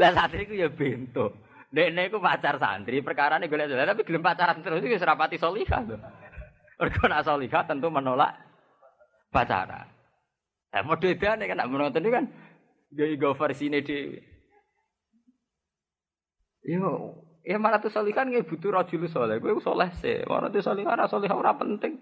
[0.00, 1.32] Lah santri ku ya bento.
[1.72, 5.96] Nek iku pacar santri, perkara ini golek tapi gelem pacaran terus itu serapati salihah lho.
[6.76, 8.51] Mergo nak salihah tentu menolak
[9.32, 9.88] pacaran.
[10.72, 12.28] Eh mau bedane kan nak menonton kan
[12.92, 13.98] go versi ini di
[16.62, 19.42] Yo, ya malah tuh solikan nggak butuh rajul soleh.
[19.42, 20.22] Gue soleh sih.
[20.30, 21.98] Malah tuh solikan ora soleh ora penting.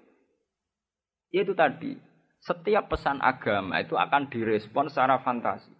[1.33, 1.97] Ya itu tadi.
[2.45, 5.73] Setiap pesan agama itu akan direspon secara fantasi.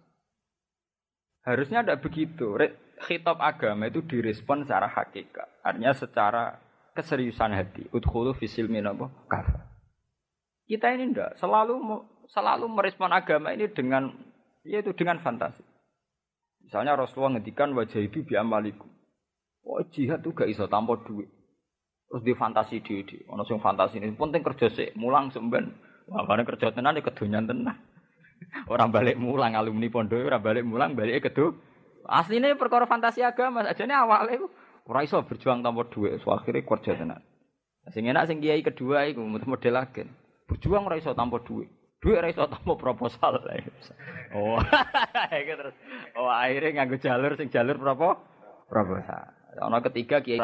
[1.45, 2.57] Harusnya ada begitu.
[3.01, 5.61] Khitab agama itu direspon secara hakikat.
[5.61, 6.57] Artinya secara
[6.97, 7.85] keseriusan hati.
[7.93, 9.70] Udkhulu fisil minabo kafa.
[10.71, 11.83] Kita ini ndak selalu
[12.31, 14.07] selalu merespon agama ini dengan
[14.63, 15.59] yaitu dengan fantasi.
[16.63, 18.87] Misalnya Rasulullah ngendikan wajah itu bi amalikum.
[19.67, 21.27] Oh jihad tuh gak iso tanpa duit.
[22.07, 23.19] Terus di fantasi di di.
[23.27, 25.75] Ono sing fantasi ini penting kerja sih, mulang semben.
[26.07, 27.75] Wah, kerja tenan di kedonyan tenan.
[28.71, 31.55] Orang balik mulang alumni pondok, orang balik mulang balik kedu.
[32.07, 34.49] Aslinya perkara fantasi agama, aja nih awalnya
[34.89, 37.21] ora iso berjuang tanpa duit, so akhirnya kerja tenan.
[37.93, 40.09] Sing enak sing kiai kedua iku model lagi.
[40.51, 41.71] Berjuang ora iso tanpa duit.
[42.03, 43.39] Duit ra iso tampa proposal.
[44.31, 44.55] Oh.
[45.27, 45.75] Terus
[46.15, 48.15] oh akhirnya nganggo jalur sing jalur berapa?
[48.71, 49.27] Proposal.
[49.59, 50.39] Ana ketiga kiai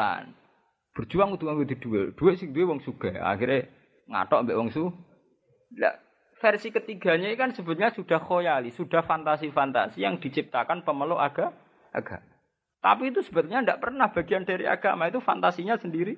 [0.92, 2.12] Berjuang kudu nganggo duit.
[2.16, 3.16] Duit sing duwe wong sugih.
[3.16, 3.64] Akhirnya
[4.12, 4.92] ngatok mbek wong su.
[5.80, 5.96] Lah
[6.38, 11.50] versi ketiganya kan sebetulnya sudah khoyali, sudah fantasi-fantasi yang diciptakan pemeluk aga,
[11.90, 12.24] agama.
[12.78, 16.14] Tapi itu sebetulnya tidak pernah bagian dari agama, itu fantasinya sendiri.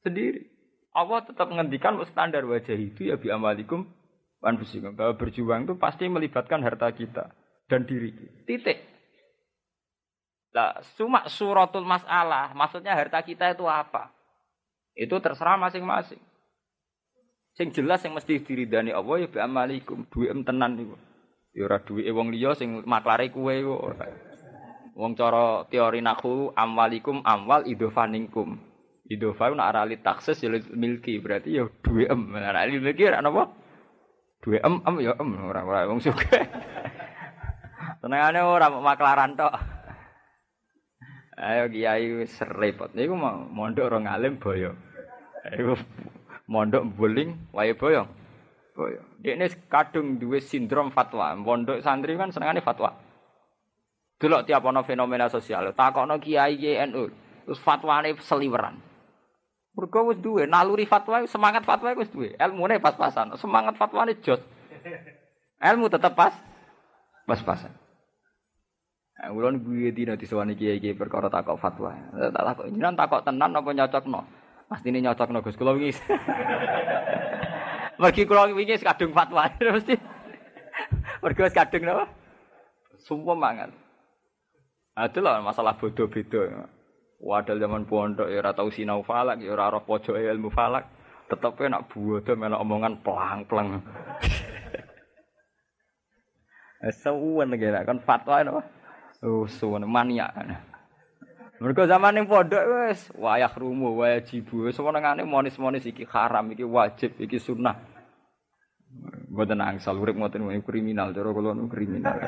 [0.00, 0.48] Sendiri.
[0.94, 3.82] Allah tetap menghentikan standar wajah itu ya bi amalikum
[4.38, 4.94] anfusikum.
[4.94, 7.34] Bahwa berjuang itu pasti melibatkan harta kita
[7.66, 8.38] dan diri kita.
[8.46, 8.78] Titik.
[10.54, 14.14] Nah, cuma suratul masalah, maksudnya harta kita itu apa?
[14.94, 16.22] Itu terserah masing-masing.
[17.58, 20.94] Sing jelas yang mesti diridani Allah ya bi amalikum, duwe tenan niku.
[21.54, 23.98] Ya ora duwe wong liya sing maklare kuwe kok.
[24.94, 28.73] Wong cara teori naku amwalikum amwal idofaningkum.
[29.04, 32.32] Idofa nak arali taksis ya milki berarti ya duwe em.
[32.32, 33.52] Nah milki ora napa?
[34.40, 36.24] Duwe em em ya em ora ora wong suka.
[38.00, 39.52] Tenangane ora maklaran tok.
[41.36, 42.96] Ayo kiai wis repot.
[42.96, 44.72] Niku mau mondok ora ngalim boyo.
[45.52, 45.76] Ayo
[46.48, 48.08] mondok buling wae boyong.
[48.72, 49.20] Boyong.
[49.20, 51.36] Ini kadung duwe sindrom fatwa.
[51.36, 53.04] Mondok santri kan senengane fatwa.
[54.16, 56.56] Delok tiap ana fenomena sosial, takokno kiai
[56.88, 57.10] NU,
[57.44, 58.93] terus fatwane seliweran.
[59.74, 62.38] Mergo wis duwe naluri fatwa, semangat fatwa wis duwe.
[62.38, 64.38] Ilmune pas-pasan, semangat fatwane jos.
[65.58, 66.34] Ilmu tetep pas
[67.26, 67.72] pas-pasan.
[69.14, 71.94] Nah, ulun gue dina disewani kiai-kiai perkara takok fatwa.
[72.12, 73.70] Tak takok jenengan takok tenan apa?
[74.68, 75.56] Pasti ini nyocok no Gus.
[75.56, 75.92] Kalau wingi.
[78.00, 79.94] Mergi kula wingi kadung fatwa mesti.
[81.22, 82.04] Mergi wis kadung napa?
[83.04, 83.70] Sumpah mangan.
[84.94, 86.70] Adalah masalah bodoh beda.
[87.22, 90.86] Wadal zaman pondok ya ora tau sinau falak, ya ora roh pojoke ilmu falak.
[91.24, 93.80] Tetep nak bodoh melok omongan pelang-pelang.
[97.00, 98.60] Sewuan lagi kan fatwa napa?
[99.24, 100.52] Oh, suwen maniak kan.
[101.64, 107.16] Mereka zaman yang pondok wes wayah rumu, wayah jibu, semuanya monis-monis iki haram, iki wajib,
[107.16, 107.78] iki sunnah.
[109.32, 112.20] Gue tenang, sal urip ngoten ini kriminal, kalau nu kriminal.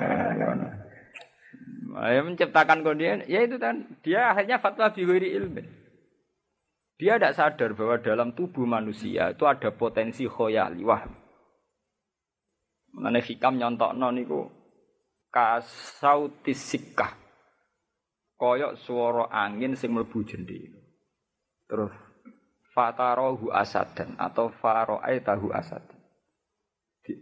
[1.96, 5.64] Ya menciptakan kondisi, ya itu kan dia akhirnya fatwa bihuri ilmu.
[6.96, 11.04] Dia tidak sadar bahwa dalam tubuh manusia itu ada potensi khoyali wah.
[12.96, 14.48] Mengenai hikam nyontok niku
[15.28, 17.12] kasautisika
[18.40, 20.80] koyok suara angin sing mlebu jendela.
[21.68, 21.92] Terus
[22.76, 25.95] fatarohu asadan atau tahu asadan.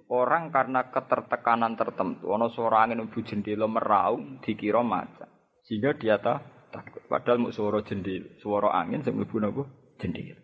[0.09, 5.29] Orang karena ketertekanan tertentu, ono suara angin mlebu jendela meraung dikira macan.
[5.65, 7.05] Sehingga dia takut.
[7.09, 9.63] Padahal mau suara jendela, suara angin sing mlebu napa
[10.01, 10.41] jendela.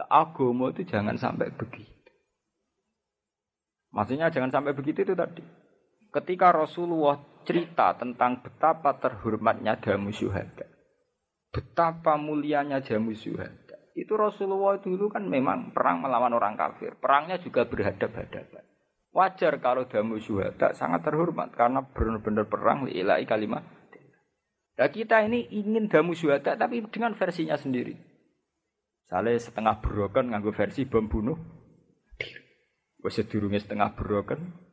[0.00, 2.12] Nah, agama itu jangan sampai begitu.
[3.90, 5.42] Maksudnya jangan sampai begitu itu tadi.
[6.10, 10.66] Ketika Rasulullah cerita tentang betapa terhormatnya jamu syuhada.
[11.50, 13.69] Betapa mulianya jamu syuhada.
[14.00, 16.96] Itu Rasulullah dulu kan memang perang melawan orang kafir.
[16.96, 18.64] Perangnya juga berhadap-hadapan.
[19.12, 23.60] Wajar kalau jamu syuhada sangat terhormat karena benar-benar perang lillahi kalimat.
[24.80, 27.92] Nah kita ini ingin damu syuhada tapi dengan versinya sendiri.
[29.12, 31.36] Saleh setengah broken nganggo versi bom bunuh.
[33.04, 34.70] Wes setengah broken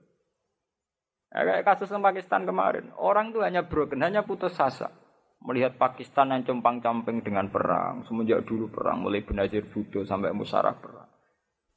[1.28, 4.90] Ya, kayak kasus Pakistan kemarin, orang itu hanya broken, hanya putus asa.
[5.38, 11.08] Melihat Pakistan yang compang-camping dengan perang, semenjak dulu perang, mulai Benazir Bhutto sampai musarah perang.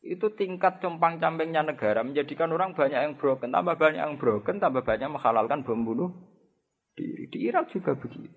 [0.01, 5.13] Itu tingkat compang-campingnya negara menjadikan orang banyak yang broken, tambah banyak yang broken, tambah banyak
[5.13, 6.11] menghalalkan bom bunuh
[6.97, 7.29] diri.
[7.29, 8.33] Di Irak juga begitu.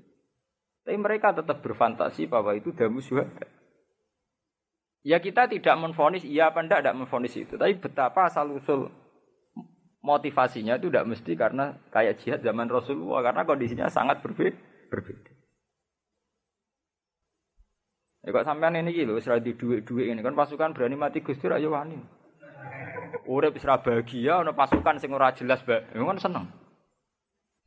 [0.83, 3.47] Tapi mereka tetap berfantasi bahwa itu damu syuhada.
[5.03, 7.55] Ya kita tidak menfonis, iya apa enggak, tidak menfonis itu.
[7.55, 8.91] Tapi betapa asal usul
[10.03, 14.72] motivasinya itu tidak mesti karena kayak jihad zaman Rasulullah karena kondisinya sangat berbeda.
[14.93, 15.33] Berbeda.
[18.23, 21.73] Ya kok sampean ini gitu, serah di duit-duit ini kan pasukan berani mati Gusti ayo
[21.73, 21.97] wani.
[23.27, 25.91] Urip wis bahagia ana pasukan sing ora jelas, Mbak.
[25.91, 26.45] Ya kan seneng.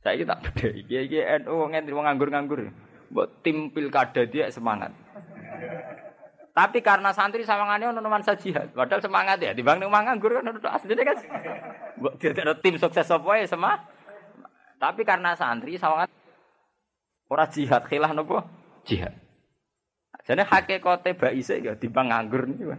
[0.01, 2.73] Saiki tak beda iki iki NU ngene wong nganggur-nganggur.
[3.13, 4.93] Mbok tim pilkada dia semangat.
[6.57, 8.73] Tapi karena santri sawangane ono nuansa jihad.
[8.73, 11.17] Padahal semangat ya, dibang ning nganggur kan asline kan.
[12.01, 13.77] Mbok ada tim sukses apa ya sama.
[14.81, 16.09] Tapi karena santri sawangan
[17.31, 18.43] ora jihad khilah nopo?
[18.87, 19.13] Jihad.
[20.27, 22.75] Jadi hakikate baise ya dibang nganggur niku.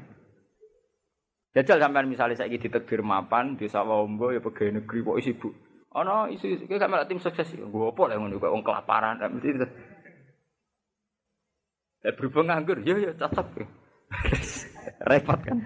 [1.56, 5.54] Jajal sampean misalnya saya ditekbir mapan di Sawombo ya pegawai negeri kok sibuk.
[5.96, 7.48] Ono isu isu sampe tim sukses.
[7.56, 9.64] Gue apa lah ngono kok wong kelaparan mesti
[11.98, 13.66] Eh berhubung nganggur, ya ya cocok.
[15.10, 15.58] Repot kan.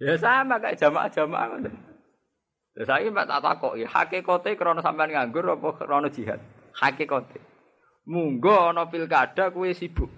[0.00, 1.60] Ya sama kayak jamaah-jamaah
[2.80, 6.40] Lah saiki Mbak tak takoki, hakikate krana sampean nganggur apa krana jihad?
[6.72, 7.36] Hakikate.
[8.08, 10.08] Munggo ana pilkada kuwi sibuk.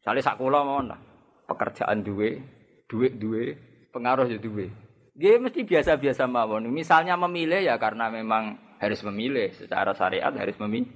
[0.00, 0.96] Sale sak kula mawon.
[1.44, 2.40] Pekerjaan duwe,
[2.88, 3.52] duit duwe,
[3.92, 4.72] pengaruh ya duwe.
[5.12, 6.72] Dia mesti biasa-biasa mawon.
[6.72, 10.88] Misalnya memilih ya karena memang harus memilih secara syariat harus memilih.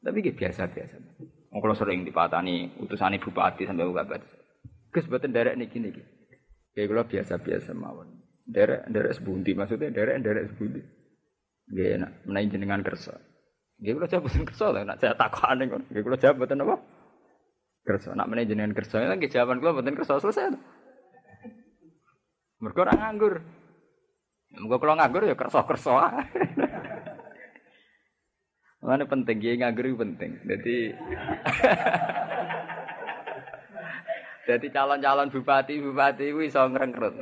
[0.00, 0.96] Tapi dia biasa-biasa.
[1.52, 4.28] Kalau sering dipatani utusan bupati sampai bupati.
[4.88, 6.00] Gus boten derek niki niki.
[6.72, 8.25] Kayak kalau biasa-biasa mawon.
[8.46, 10.80] Derek derek sebundi maksudnya derek derek sebundi.
[11.66, 13.18] Gak enak menaik jenengan kersa.
[13.82, 14.82] Gak kalau jawab boten kersa lah.
[14.86, 15.82] Nak saya takut kok.
[15.90, 16.76] Gak kalau jawab boten apa?
[17.82, 18.14] Kersa.
[18.14, 19.02] Nak menaik jenengan kersa.
[19.02, 20.54] Lagi jawaban kalau boten kersa selesai.
[22.62, 23.34] Mereka orang nganggur.
[24.54, 25.92] Mereka kalau nganggur ya kerso-kerso.
[28.86, 30.38] Mana penting, ya nganggur penting.
[30.46, 30.94] Jadi
[34.46, 37.18] Jadi calon-calon bupati bupati itu bisa ngerengkrut.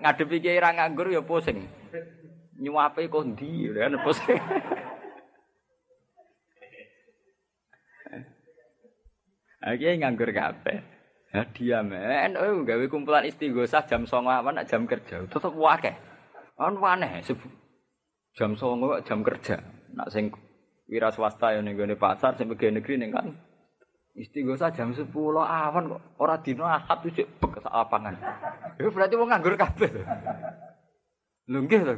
[0.00, 1.68] Ngadepi kiai ra nganggur ya pusing.
[2.56, 4.40] Nyuape kok ndi ya kan pusing.
[9.64, 10.78] Oke nganggur kabeh.
[11.34, 15.26] Hadiah men, oh gawe kumpulan istighosah jam 09.00 awan jam kerja.
[15.26, 15.98] Tetep wakeh.
[16.54, 17.20] Kan aneh
[18.38, 19.58] jam 09.00 jam kerja.
[19.98, 20.30] Nak sing
[20.86, 23.34] wira swasta yang ning pasar sing negeri ning kan
[24.14, 28.14] Istighosah jam 10 awan kok ora dino ahad cek bek lapangan.
[28.78, 29.90] Itu berarti mau nganggur kabeh.
[31.50, 31.94] Lho nggih to.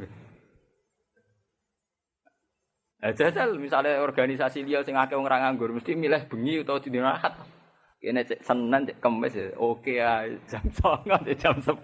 [3.21, 7.37] Jajal misalnya organisasi liya sing akeh wong nganggur mesti milih bengi utawa dino ahad.
[8.01, 9.53] Kene cek Senin cek Kamis ya.
[9.61, 10.65] Oke ya jam
[11.05, 11.77] 09 jam 10.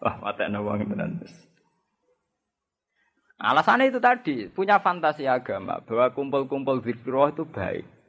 [0.00, 1.20] Wah, matekno wong tenan.
[3.40, 7.99] Alasannya itu tadi, punya fantasi agama bahwa kumpul-kumpul zikroh itu baik.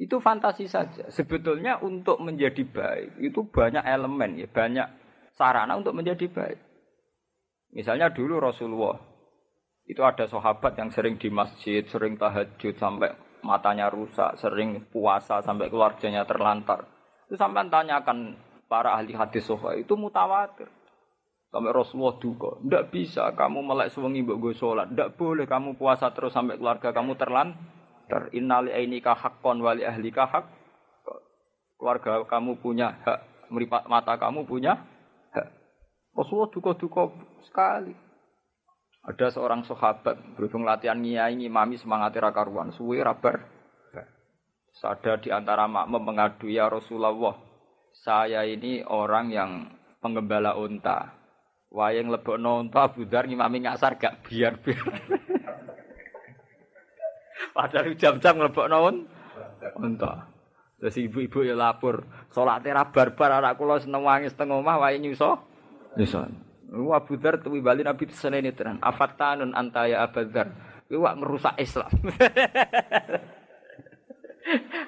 [0.00, 1.12] Itu fantasi saja.
[1.12, 4.88] Sebetulnya untuk menjadi baik itu banyak elemen ya, banyak
[5.36, 6.56] sarana untuk menjadi baik.
[7.76, 8.96] Misalnya dulu Rasulullah
[9.84, 13.12] itu ada sahabat yang sering di masjid, sering tahajud sampai
[13.44, 16.88] matanya rusak, sering puasa sampai keluarganya terlantar.
[17.28, 18.40] Itu sampai tanyakan
[18.72, 20.72] para ahli hadis sofa itu mutawatir.
[21.50, 26.30] Sampai Rasulullah duka, tidak bisa kamu melek suwengi mbok sholat, tidak boleh kamu puasa terus
[26.30, 27.79] sampai keluarga kamu terlantar.
[28.34, 30.44] Innali ainika haqqon wali ahlika hak.
[31.80, 34.76] Keluarga kamu punya hak, meripat mata kamu punya
[35.32, 35.48] hak.
[36.12, 37.08] Rasulullah duka-duka
[37.46, 37.94] sekali.
[39.00, 43.48] Ada seorang sahabat berhubung latihan ngiyai ngimami semangat karuan, suwe rabar.
[44.80, 47.36] Ada di antara makmum mengadu ya Rasulullah,
[48.00, 49.50] saya ini orang yang
[50.00, 51.16] penggembala unta.
[51.70, 54.84] Wayang lebok unta budar ngimami ngasar gak biar biar.
[57.60, 59.04] Padahal jam-jam lebok non
[59.76, 60.24] unta.
[60.80, 65.36] Terus ibu-ibu ya lapor, sholatnya barbar anak kula seneng wangi setengah omah wae nyuso.
[65.92, 66.24] Nyuso.
[66.72, 68.80] Wa Abu Dzar tuwi bali Nabi ini tenan.
[68.80, 70.48] Afatanun anta ya Abu Dzar.
[70.88, 71.92] Kuwi wak merusak Islam.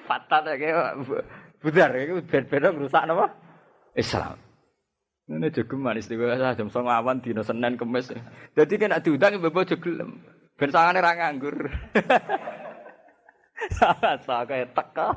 [0.08, 0.96] Fatan ya
[1.60, 3.36] Budar iku ben-ben merusak napa?
[3.92, 4.40] Islam.
[5.28, 8.10] Ini jogeman istiqomah jam songo awan dina Senin Kamis.
[8.56, 10.24] Dadi kena diundang mbok aja gelem.
[10.56, 11.68] Ben sangane ra nganggur.
[14.26, 15.08] Sa kaya teka.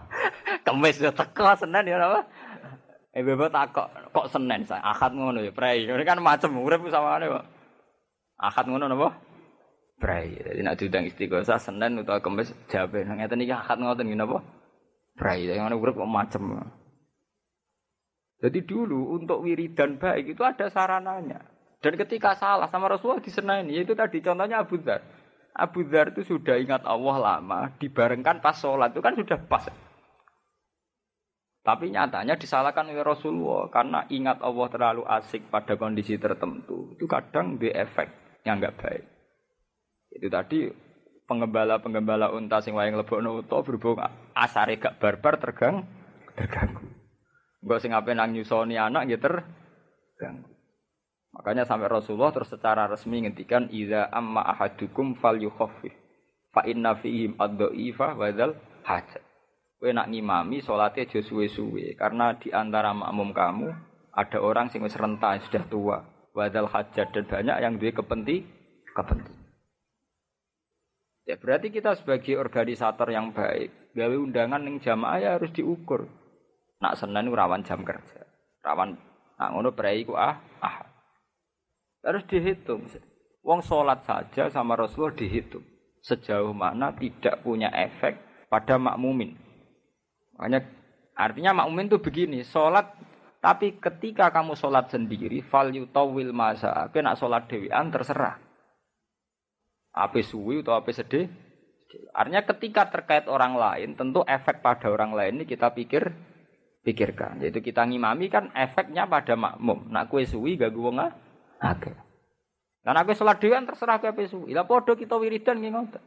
[0.65, 2.25] Kamis ya teka Senin ya napa?
[3.15, 5.87] Eh bebek takok kok Senin saya akad ngono ya prei.
[5.87, 7.45] Ini kan macam urip sawangane kok.
[8.37, 9.15] Akad ngono napa?
[9.95, 10.35] Prei.
[10.35, 14.39] Jadi nak diundang istighosah Senin utawa Kamis jawabe nang ngeten iki akad ngoten ngene apa?
[15.15, 15.47] Prei.
[15.47, 16.43] Yang ngono urip kok macam.
[18.43, 21.39] Jadi dulu untuk wiridan baik itu ada sarananya.
[21.79, 25.05] Dan ketika salah sama Rasulullah disenani, yaitu tadi contohnya Abu Dhar.
[25.55, 29.63] Abu Dhar itu sudah ingat Allah lama, dibarengkan pas sholat itu kan sudah pas.
[31.65, 36.93] Tapi nyatanya disalahkan oleh Rasulullah karena ingat Allah terlalu asik pada kondisi tertentu.
[36.93, 38.05] Itu kadang di efek
[38.45, 39.03] yang enggak baik.
[40.13, 40.69] Itu tadi
[41.25, 43.97] penggembala-penggembala unta sing wayang lebokno uta berhubung
[44.37, 45.89] asare gak barbar tergang
[46.37, 46.85] terganggu.
[47.65, 50.54] Enggak sing ape nang nyusoni anak gitu terganggu.
[51.35, 55.91] Makanya sampai Rasulullah terus secara resmi ngendikan idza amma ahadukum falyukhaffif
[56.55, 58.55] fa inna fihim ad-dha'ifa wa dzal
[58.87, 59.23] hajat.
[59.75, 63.67] Kowe nak ngimami salate aja suwe-suwe karena di antara makmum kamu
[64.15, 65.97] ada orang sing wis renta sudah tua,
[66.31, 68.47] wadal hajat dan banyak yang duwe kepenting
[68.95, 69.35] kepenting.
[71.27, 76.07] Ya berarti kita sebagai organisator yang baik, gawe undangan ning jamaah ya harus diukur.
[76.79, 78.23] Nak Senin rawan jam kerja.
[78.61, 78.95] Rawan
[79.35, 80.84] nak ngono prei ku ah ah.
[82.05, 82.85] Harus dihitung.
[83.41, 85.65] Wong sholat saja sama Rasulullah dihitung.
[86.05, 89.33] Sejauh mana tidak punya efek pada makmumin.
[90.37, 90.69] Makanya
[91.17, 92.93] artinya makmumin itu begini, sholat
[93.45, 98.41] tapi ketika kamu sholat sendiri, fal yutawil masa, nak sholat dewian terserah.
[99.93, 101.29] Apa suwi atau apa sedih?
[102.09, 106.09] Artinya ketika terkait orang lain, tentu efek pada orang lain ini kita pikir
[106.81, 107.37] pikirkan.
[107.45, 109.93] Yaitu kita ngimami kan efeknya pada makmum.
[109.93, 110.91] Nak kue suwi gak gue
[111.59, 111.95] agak.
[112.85, 114.53] Karena aku sholat dewan terserah kue suwi.
[114.53, 116.03] Lah podo kita wiridan nggih ngoten.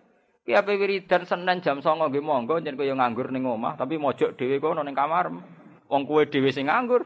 [0.46, 4.38] Ki ape wiridan Senin jam 09.00 nggih monggo jen kowe nganggur ning omah, tapi mojok
[4.38, 5.28] dhewe kono ning kamar.
[5.90, 7.02] Wong kowe dhewe sing nganggur.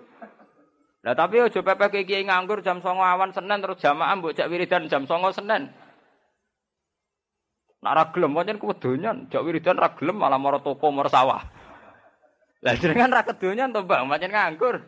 [1.03, 4.87] Lah tapi aja pepek kiai nganggur jam 09.00 awan Senin terus jamaah mbok jak wiridan
[4.93, 5.63] jam 09.00 Senin.
[7.83, 11.43] Nak ra gelem pancen kewedonyan, jak wiridan ra malah mara toko mara sawah.
[12.63, 14.87] Lah jenengan ra kedonyan to, Bang, pancen nganggur.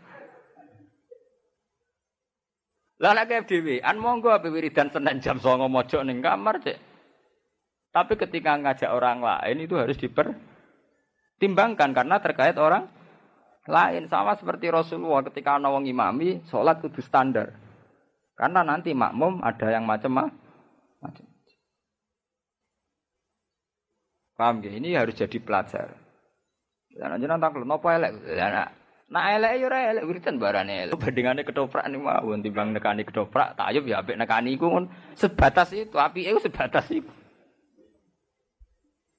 [3.04, 3.52] Lah nek
[3.84, 6.80] an monggo ape wiridan Senin jam 09.00 mojok ning kamar, Cek.
[7.92, 12.88] Tapi ketika ngajak orang lain itu harus dipertimbangkan karena terkait orang
[13.68, 17.52] lain sama seperti Rasulullah ketika ana wong imami salat kudu standar.
[18.40, 21.26] Karena nanti makmum ada yang macam-macam.
[24.34, 24.72] Paham ya?
[24.74, 25.92] Ini harus jadi pelajar.
[26.88, 28.12] Ya jenengan tak napa elek?
[28.32, 28.72] Ya
[29.12, 30.96] nak elek ya ora elek wiridan barane elek.
[30.96, 36.32] Bandingane ketoprak niku mawon timbang nekani ketoprak, tayub ya apik nekani iku sebatas itu, apike
[36.40, 37.10] sebatas itu.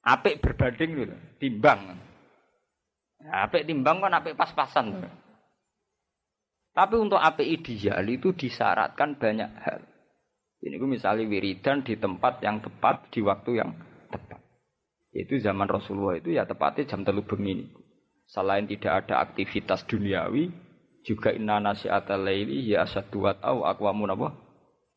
[0.06, 1.98] Apik berbanding lho, timbang.
[3.18, 5.02] Ya, apik timbang kan apik pas-pasan.
[6.76, 9.80] Tapi untuk apik ideal itu disyaratkan banyak hal.
[10.62, 13.70] Ini gue misalnya wiridan di tempat yang tepat, di waktu yang
[14.12, 14.40] tepat.
[15.16, 17.64] Itu zaman Rasulullah itu ya tepatnya jam telu bengi.
[18.26, 20.50] Selain tidak ada aktivitas duniawi,
[21.06, 24.34] juga inna nasi'ata laili ya asaduat au akwamun apa?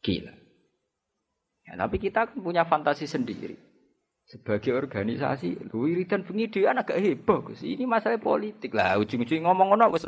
[0.01, 0.33] Gila.
[1.69, 3.53] Ya, tapi kita kan punya fantasi sendiri.
[4.25, 7.49] Sebagai organisasi, wiridan bengi agak heboh.
[7.53, 8.97] Ini masalah politik lah.
[9.01, 10.05] Ujung-ujung ngomong ngono wis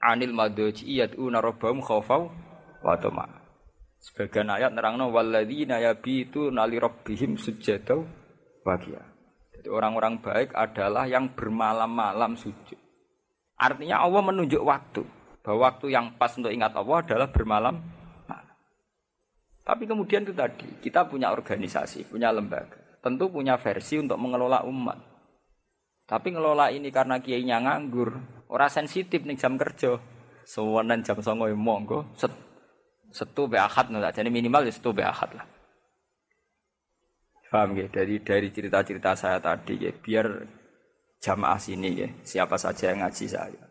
[0.00, 2.32] anil madoji yad'una rabbahum khaufau
[2.80, 3.28] wa tama.
[4.00, 8.08] Sebagian ayat nerangno walladzina yabitu nali rabbihim sujadau
[8.64, 9.04] bagia.
[9.68, 12.78] Orang-orang baik adalah yang bermalam-malam sujud.
[13.60, 15.02] Artinya Allah menunjuk waktu.
[15.44, 17.76] Bahwa waktu yang pas untuk ingat Allah adalah bermalam
[18.28, 18.56] malam.
[19.60, 22.76] Tapi kemudian itu tadi, kita punya organisasi, punya lembaga.
[23.00, 24.98] Tentu punya versi untuk mengelola umat.
[26.04, 28.10] Tapi ngelola ini karena kiainya nganggur,
[28.52, 29.96] orang sensitif nih jam kerja.
[30.44, 32.32] Sewanan jam songo monggo, set
[33.10, 35.46] Setu be akad jadi minimal ya setu be akad lah.
[37.50, 37.90] Paham ya?
[37.90, 40.26] Dari dari cerita-cerita saya tadi ya, biar
[41.18, 43.64] jamaah sini ya, siapa saja yang ngaji saya.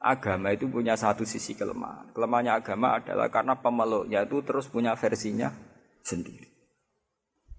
[0.00, 2.10] Agama itu punya satu sisi kelemahan.
[2.10, 5.52] Kelemahannya agama adalah karena pemeluknya itu terus punya versinya
[6.02, 6.48] sendiri.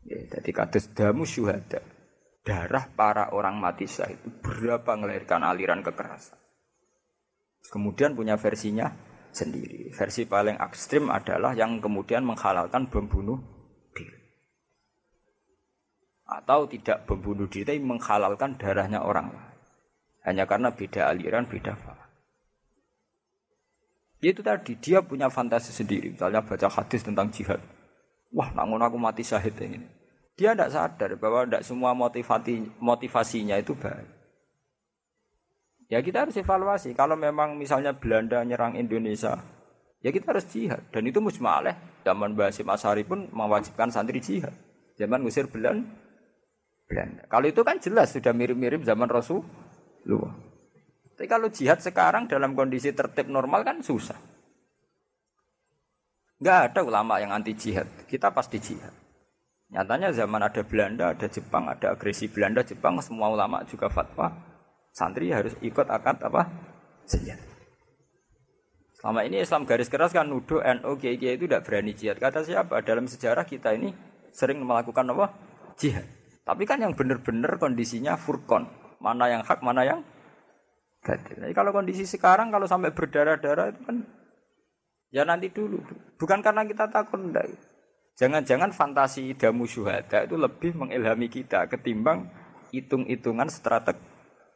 [0.03, 1.79] Ya, jadi kados damu syuhada.
[2.41, 6.41] Darah para orang mati syahid itu berapa melahirkan aliran kekerasan.
[7.69, 8.89] Kemudian punya versinya
[9.29, 9.93] sendiri.
[9.93, 13.39] Versi paling ekstrim adalah yang kemudian menghalalkan bom bunuh.
[16.31, 19.27] Atau tidak bom bunuh diri, tapi menghalalkan darahnya orang.
[20.23, 22.07] Hanya karena beda aliran, beda faham.
[24.23, 26.15] Itu tadi, dia punya fantasi sendiri.
[26.15, 27.59] Misalnya baca hadis tentang jihad.
[28.31, 29.83] Wah, namun aku mati syahid ini.
[30.39, 34.07] Dia tidak sadar bahwa tidak semua motivasi, motivasinya itu baik.
[35.91, 36.95] Ya kita harus evaluasi.
[36.95, 39.35] Kalau memang misalnya Belanda nyerang Indonesia,
[39.99, 40.79] ya kita harus jihad.
[40.95, 41.75] Dan itu musmaleh.
[42.07, 44.55] Zaman Basim Asari pun mewajibkan santri jihad.
[44.95, 45.83] Zaman ngusir Belanda.
[46.91, 47.23] Belanda.
[47.31, 50.35] Kalau itu kan jelas sudah mirip-mirip zaman Rasulullah.
[51.15, 54.19] Tapi kalau jihad sekarang dalam kondisi tertib normal kan susah.
[56.43, 57.87] Enggak ada ulama yang anti jihad.
[58.11, 58.91] Kita pasti jihad.
[59.71, 64.51] Nyatanya zaman ada Belanda, ada Jepang, ada agresi Belanda, Jepang, semua ulama juga fatwa
[64.91, 66.51] Santri harus ikut akad apa?
[67.07, 67.47] Senjata.
[68.99, 72.19] Selama ini Islam garis keras kan nuduh NU itu tidak berani jihad.
[72.19, 72.83] Kata siapa?
[72.83, 73.95] Dalam sejarah kita ini
[74.35, 75.31] sering melakukan apa?
[75.79, 76.05] Jihad.
[76.41, 78.65] Tapi kan yang benar-benar kondisinya furkon.
[79.01, 80.01] Mana yang hak, mana yang
[81.01, 81.41] batil.
[81.41, 83.97] Jadi kalau kondisi sekarang kalau sampai berdarah-darah itu kan
[85.09, 85.81] ya nanti dulu.
[86.17, 87.49] Bukan karena kita takut enggak.
[88.17, 92.29] Jangan-jangan fantasi damu syuhada itu lebih mengilhami kita ketimbang
[92.69, 94.01] hitung-hitungan strategi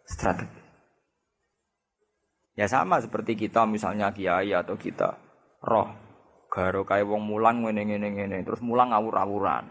[0.05, 0.61] strategi.
[2.55, 5.17] Ya sama seperti kita misalnya kiai atau kita
[5.65, 5.91] roh
[6.47, 9.67] garo kayak wong mulang ngene ngene ngene terus mulang ngawur-awuran.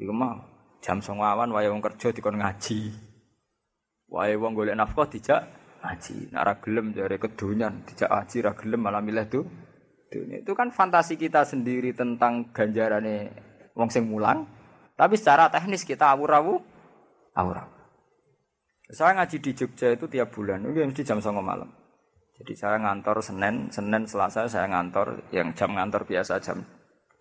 [0.00, 0.51] Iku mah
[0.82, 2.90] jam songawan wae wong kerja dikon ngaji.
[4.10, 5.42] Wae wong golek nafkah dijak
[5.80, 6.34] ngaji.
[6.34, 9.46] Nek ra gelem jare kedonyan dijak ngaji ra gelem malah milih tuh.
[10.12, 10.44] Dunia.
[10.44, 13.32] Itu kan fantasi kita sendiri tentang ganjarane
[13.72, 14.44] wong sing mulang.
[14.92, 16.60] Tapi secara teknis kita awur-awur
[17.32, 17.80] awur-awur.
[18.92, 21.64] Saya ngaji di Jogja itu tiap bulan, itu mesti jam 9 malam.
[22.36, 26.60] Jadi saya ngantor Senin, Senin Selasa saya ngantor, yang jam ngantor biasa jam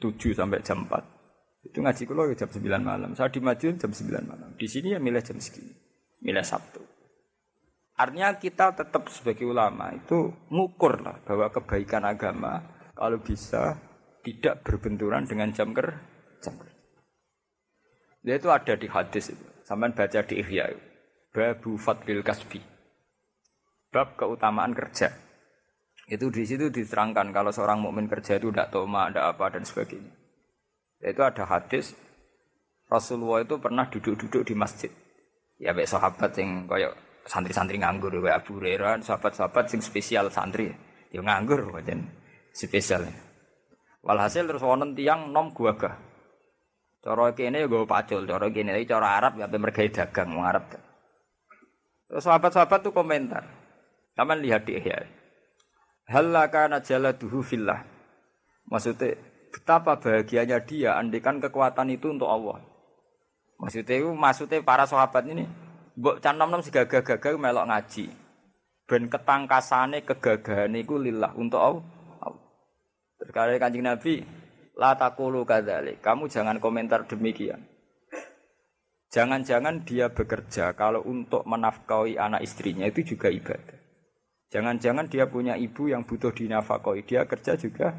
[0.03, 1.20] 7 sampai jam 4.
[1.61, 3.13] Itu ngaji kulo ya jam 9 malam.
[3.13, 4.49] Saya di Madiun jam 9 malam.
[4.57, 5.73] Di sini ya milih jam segini.
[6.21, 6.81] Milih Sabtu.
[7.97, 12.65] Artinya kita tetap sebagai ulama itu ngukur lah bahwa kebaikan agama
[12.97, 13.77] kalau bisa
[14.25, 16.01] tidak berbenturan dengan jam ker
[16.41, 16.81] jam kerja.
[18.25, 19.45] Dia itu ada di hadis itu.
[19.61, 20.73] Sampai baca di Ihya.
[21.29, 22.61] Babu Fadlil Kasbi.
[23.93, 25.13] Bab keutamaan kerja.
[26.09, 30.20] Itu di situ diterangkan kalau seorang mukmin kerja itu tidak toma, tidak apa dan sebagainya.
[31.01, 31.97] Itu ada hadis
[32.91, 34.91] Rasulullah itu pernah duduk-duduk di masjid.
[35.57, 36.93] Ya baik sahabat yang kayak
[37.25, 40.69] santri-santri nganggur kayak Abu Hurairah, sahabat-sahabat yang spesial santri.
[41.09, 42.05] Ya nganggur wajan
[42.51, 43.07] spesial.
[44.03, 45.95] Walhasil terus wonten tiang nom gua gah.
[47.01, 50.69] Cara kene ya gue pacul, cara kene iki cara Arab ya mereka dagang wong Arab.
[52.05, 53.41] Terus sahabat-sahabat tuh komentar.
[54.13, 55.01] Taman lihat di Ihya.
[56.05, 57.81] Halaka najaladuhu fillah.
[58.69, 59.17] Maksudnya
[59.51, 62.63] betapa bahagianya dia andikan kekuatan itu untuk Allah.
[63.59, 65.45] Maksudnya itu maksudnya para sahabat ini
[65.99, 68.05] mbok can nom-nom gagah-gagah melok ngaji.
[68.89, 71.85] Ben ketangkasane kegagahan iku lillah untuk Allah.
[73.21, 74.25] Terkadang Kanjeng Nabi
[74.75, 75.45] la taqulu.
[75.45, 77.61] Kamu jangan komentar demikian.
[79.11, 83.77] Jangan-jangan dia bekerja kalau untuk menafkahi anak istrinya itu juga ibadah.
[84.51, 87.91] Jangan-jangan dia punya ibu yang butuh dinafkahi, dia kerja juga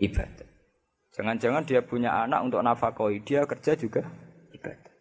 [0.00, 0.45] ibadah.
[1.16, 4.04] Jangan-jangan dia punya anak untuk nafkahi, dia kerja juga
[4.52, 4.92] ibadah.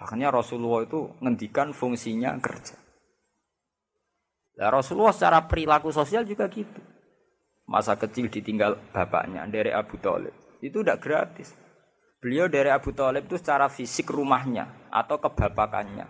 [0.00, 2.80] Makanya Rasulullah itu ngendikan fungsinya kerja.
[4.56, 6.80] Nah, Rasulullah secara perilaku sosial juga gitu.
[7.68, 10.32] Masa kecil ditinggal bapaknya dari Abu Talib.
[10.64, 11.52] Itu udah gratis.
[12.20, 16.08] Beliau dari Abu Talib itu secara fisik rumahnya atau kebapakannya.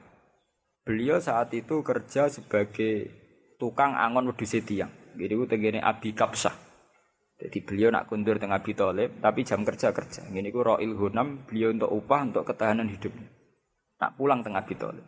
[0.86, 3.10] Beliau saat itu kerja sebagai
[3.58, 4.90] tukang angon wedhus tiang.
[5.18, 6.69] Jadi itu tegene Abi Kapsah.
[7.40, 10.28] Jadi beliau nak kundur dengan Abi Thalib, tapi jam kerja kerja.
[10.28, 13.32] Ini ku Roil Hunam, beliau untuk upah untuk ketahanan hidupnya.
[13.96, 15.06] Nak pulang tengah Abi Thalib.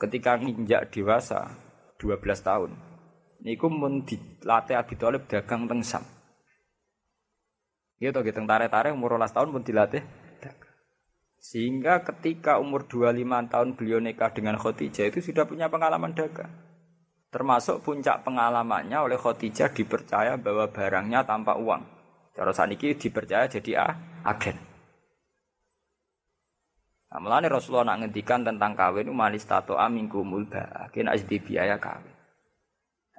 [0.00, 1.52] Ketika nginjak dewasa
[2.00, 2.72] 12 tahun,
[3.44, 6.04] niku mun dilatih Abi Thalib dagang teng Sam.
[7.96, 10.04] Iya toh gitu tarik-tarik umur 12 tahun pun dilatih.
[11.40, 16.65] Sehingga ketika umur 25 tahun beliau nikah dengan Khadijah itu sudah punya pengalaman dagang.
[17.36, 21.84] Termasuk puncak pengalamannya oleh Khadijah dipercaya bahwa barangnya tanpa uang.
[22.32, 23.92] Cara saniki dipercaya jadi ah,
[24.24, 24.56] agen.
[27.12, 32.16] Nah, melani Rasulullah nak ngendikan tentang kawin manis tato amingkumul ba, kena di biaya kawin.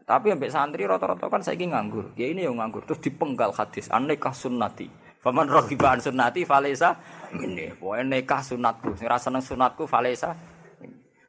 [0.01, 2.17] Tapi sampai santri rata-rata kan saya nganggur.
[2.17, 2.89] Ya ini yang nganggur.
[2.89, 3.85] Terus dipenggal hadis.
[3.93, 4.89] Anekah sunnati.
[5.21, 6.95] Faman rohibah sunnati falesa.
[7.35, 7.75] Ini.
[7.75, 8.97] Pokoknya nekah sunatku.
[8.97, 10.31] Ngerasa seneng sunatku falesa.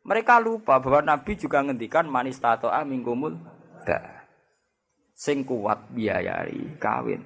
[0.09, 3.37] Mereka lupa bahwa Nabi juga ngendikan manis tato mingkumul
[3.85, 4.25] da.
[5.13, 7.21] Sing kuat biayai kawin.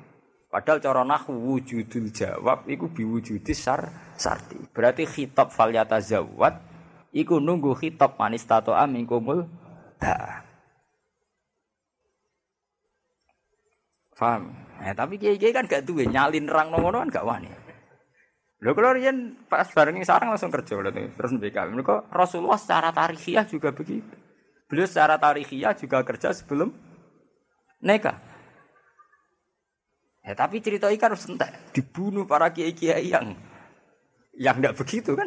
[0.50, 3.86] Padahal cara wujudul jawab iku biwujudis sar
[4.18, 4.58] sarti.
[4.74, 6.58] Berarti khitab falyata zawat
[7.14, 9.46] iku nunggu khitab manis tato mingkumul
[10.02, 10.42] da.
[14.22, 14.54] Paham?
[14.82, 17.50] Eh, tapi kiai-kiai kan gak duwe nyalin rang ngono kan gak wani.
[18.62, 21.74] Lho kalau riyen pas bareng sarang langsung kerja berarti terus BK.
[21.74, 24.14] Mereka Rasulullah secara tarikhiyah juga begitu.
[24.70, 26.70] Beliau secara tarikhiyah juga kerja sebelum
[27.82, 28.22] nikah.
[30.22, 33.34] Ya, tapi cerita ikan harus entek dibunuh para kiai-kiai yang
[34.38, 35.26] yang tidak begitu kan.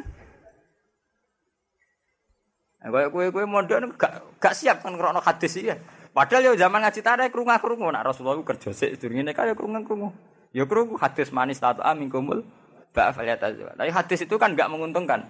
[2.80, 5.76] Nah, kayak kue-kue modern gak, gak siap kan krono hadis ya.
[6.16, 9.84] Padahal ya zaman ngaji tarik kerungu kerungu nak Rasulullah kerja sih sedurunge nikah ya kerungu
[9.84, 10.10] kerungu.
[10.56, 12.48] Ya kerungu hadis manis tato amin kumul
[12.96, 15.28] tapi hadis itu kan nggak menguntungkan.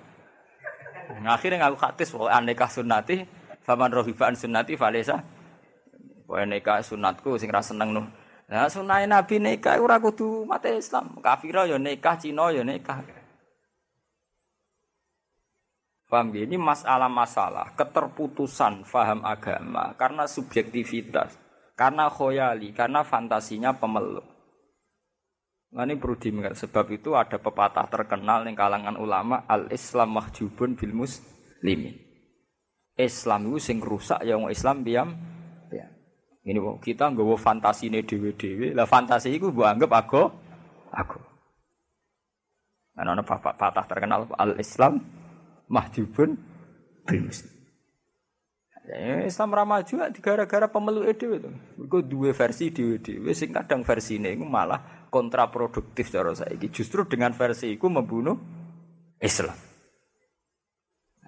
[1.22, 3.26] Nah, akhirnya ngaku hadis bahwa aneka sunnati,
[3.66, 5.22] faman rohibaan sunnati falesa.
[6.26, 8.06] Bahwa nikah sunatku sing rasa seneng nuh.
[8.46, 11.18] Nah, sunnah Nabi nikah ora kudu mate Islam.
[11.22, 13.02] Kafira ya nikah, Cina ya nikah.
[16.06, 16.30] Paham?
[16.32, 21.34] Ini masalah-masalah keterputusan faham agama karena subjektivitas,
[21.74, 24.35] karena khoyali, karena fantasinya pemeluk.
[25.76, 30.80] Nah, ini perlu diingat sebab itu ada pepatah terkenal yang kalangan ulama al Islam mahjubun
[30.80, 32.00] bil muslimin.
[32.96, 35.12] Islam itu sing rusak ya wong Islam diam.
[35.68, 35.92] Ya.
[36.48, 38.72] Ini kita nggawa fantasine dhewe-dhewe.
[38.72, 40.24] Lah fantasi iku mbok anggap aku
[40.96, 41.20] aku.
[42.96, 45.04] Nah, ana pepatah terkenal al Islam
[45.68, 46.40] mahjubun
[47.04, 47.52] bil muslim.
[48.86, 51.52] Ya, Islam ramah juga gara-gara pemeluk dhewe itu.
[51.84, 56.68] Iku dua versi dhewe-dhewe sing kadang versine iku malah kontraproduktif cara saiki.
[56.76, 58.36] Justru dengan versi itu membunuh
[59.24, 59.56] Islam.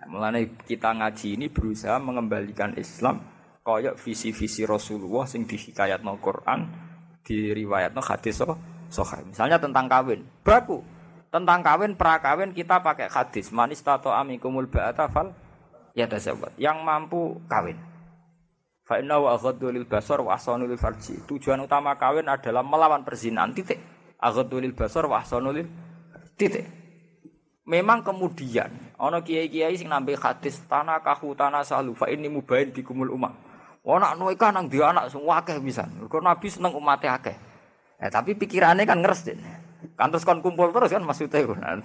[0.08, 0.36] Nah,
[0.68, 3.24] kita ngaji ini berusaha mengembalikan Islam
[3.64, 6.68] koyok visi-visi Rasulullah sing dihikayatno Quran,
[7.24, 8.56] diriwayatno hadis so.
[9.28, 10.80] Misalnya tentang kawin, baku.
[11.28, 13.52] Tentang kawin, prakawin kita pakai hadis.
[13.52, 15.36] Manis tato amikumul ba'ata fal
[15.92, 16.56] ya tasawwat.
[16.56, 17.76] Yang mampu kawin.
[18.88, 21.20] Fa inna wa aghaddu lil basar wa ahsanu lil farji.
[21.28, 23.76] Tujuan utama kawin adalah melawan perzinahan titik.
[24.16, 25.68] Aghaddu lil basar wa ahsanu lil
[26.40, 26.64] titik.
[27.68, 33.12] Memang kemudian ana kiai-kiai sing nambe hadis tanah kahu tanah salu fa ini mubain bikumul
[33.12, 33.36] umam.
[33.84, 35.84] Ana nuika nang dia anak semua akeh bisa.
[35.84, 37.36] Mergo Nabi seneng umatnya akeh.
[38.00, 39.44] Eh, tapi pikirannya kan ngeres den.
[40.00, 41.44] Kan terus kon kumpul terus kan maksudnya.
[41.44, 41.76] Nah,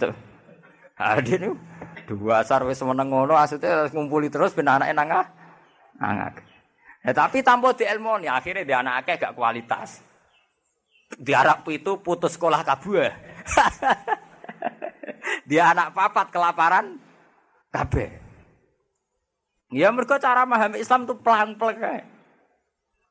[1.02, 1.58] Ade niku
[2.06, 5.10] dua asar wis meneng ngono asute ngumpuli terus ben anake nang
[5.98, 6.51] angak.
[7.02, 9.98] Ya tapi tanpa di ilmu nih akhirnya dia anak akeh gak kualitas.
[11.12, 13.10] Di Arab itu putus sekolah kabeh.
[15.50, 16.96] dia anak papat kelaparan
[17.74, 18.22] kabeh.
[19.74, 22.06] Ya mereka cara memahami Islam tuh pelang-pelang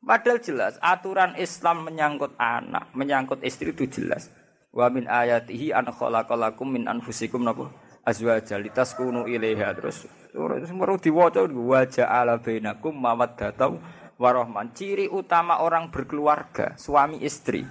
[0.02, 4.34] Padahal jelas aturan Islam menyangkut anak, menyangkut istri itu jelas.
[4.74, 7.70] Wa min ayatihi an khalaqalakum min anfusikum napa
[8.06, 10.06] azwaja litaskunu ilaiha terus.
[10.32, 13.78] Terus meru diwaca wa ja'ala bainakum mawaddatan
[14.16, 17.68] warahman ciri utama orang berkeluarga suami istri.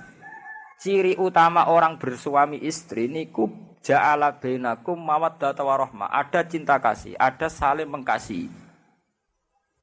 [0.81, 3.49] Ciri utama orang bersuami istri niku
[3.81, 8.71] ja'ala bainakum mawaddatan warahmah ada cinta kasih ada saling mengasihi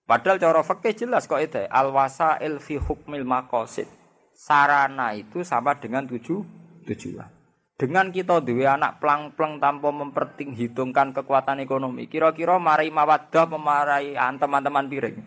[0.08, 1.68] padahal cara fikih jelas kok itu.
[1.68, 3.86] Al wasail fi hukmil maqasid.
[4.32, 6.46] Sarana itu sama dengan tujuh
[6.88, 7.37] tujuan.
[7.78, 15.18] Dengan kita dua anak plang-plang tanpa memperhitungkan kekuatan ekonomi, kira-kira marai mawadah memarai teman-teman piring.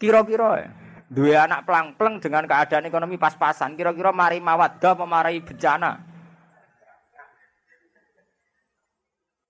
[0.00, 0.70] Kira-kira ya.
[1.12, 6.00] Dua anak plang-plang dengan keadaan ekonomi pas-pasan, kira-kira mari mawadah memarai bencana.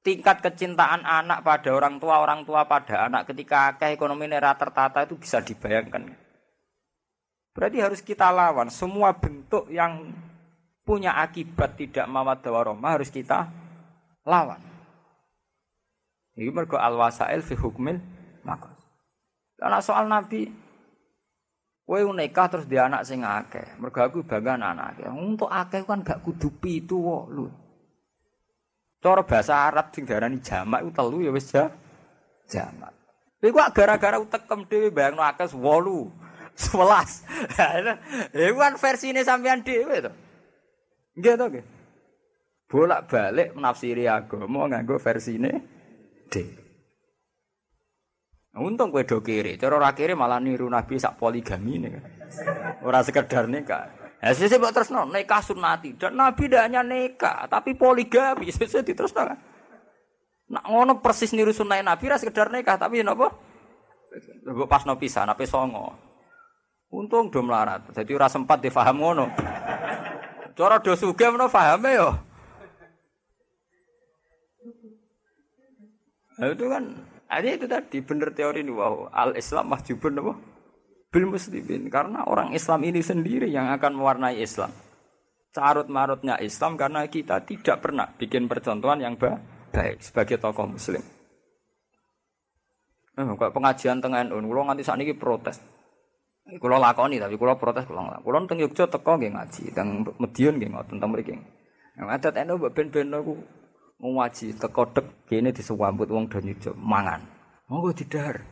[0.02, 5.06] Tingkat kecintaan anak pada orang tua, orang tua pada anak ketika akeh ekonomi nera tertata
[5.06, 6.12] itu bisa dibayangkan.
[7.54, 10.12] Berarti harus kita lawan semua bentuk yang
[10.84, 13.48] punya akibat tidak mawaddah warahmah harus kita
[14.28, 14.60] lawan.
[16.36, 17.98] Ini mergo al wasail fi hukmil
[18.44, 18.68] maka.
[19.56, 20.44] Karena soal Nabi,
[21.88, 23.80] kowe nikah terus dia anak sing akeh.
[23.80, 25.00] Mergo aku bangga anak.
[25.08, 27.48] Untuk akeh kan gak kudu pitu kok lu.
[29.00, 31.48] Cara bahasa Arab sing diarani jamak iku telu ya wis
[32.48, 32.92] jamak.
[33.40, 36.24] Kowe kok gara-gara utekem dhewe bayangno akeh 8
[36.54, 38.30] 11.
[38.46, 40.12] Iku kan versine sampean dhewe to.
[41.14, 41.66] Nggih to nggih.
[42.66, 45.52] Bolak-balik menafsiri agama nganggo versine
[46.26, 46.34] D.
[48.54, 51.90] Untung kowe do kiri, cara ora kiri malah niru Nabi sak poligami ini.
[52.86, 53.90] Ora sekedar nikah.
[54.22, 59.26] Ya sisi mbok tresno nikah sunati dan Nabi tidak hanya nikah tapi poligami sisi diterusno
[59.26, 59.38] kan.
[60.54, 63.34] Nak ngono persis niru sunah Nabi ora sekedar nikah tapi napa?
[64.46, 65.90] Mbok pasno pisan ape songo.
[66.94, 67.90] Untung do melarat.
[67.90, 69.26] Jadi ora sempat difaham ngono.
[70.54, 72.10] Cara do sugih menawa pahame yo.
[76.34, 76.84] Nah, itu kan
[77.30, 80.34] ada itu tadi benar teori ini wow al Islam mahjubun apa
[81.14, 84.74] bil muslimin karena orang Islam ini sendiri yang akan mewarnai Islam
[85.54, 91.02] carut marutnya Islam karena kita tidak pernah bikin percontohan yang baik sebagai tokoh Muslim.
[93.14, 95.62] Eh, pengajian tengah NU, kalau nganti saat ini protes.
[96.44, 98.20] Kulo lakoni tapi kulo protes kulo ngelak.
[98.20, 99.88] Kulo teng Yogyakarta teko nggih ngaji, teng
[100.20, 101.34] Medion nggih ngoten teng mriki.
[101.96, 103.32] Yang adat eno mbok ben-ben aku
[104.04, 107.24] ngaji teko dek kene disewambut wong do nyujuk mangan.
[107.72, 108.44] Monggo didahar.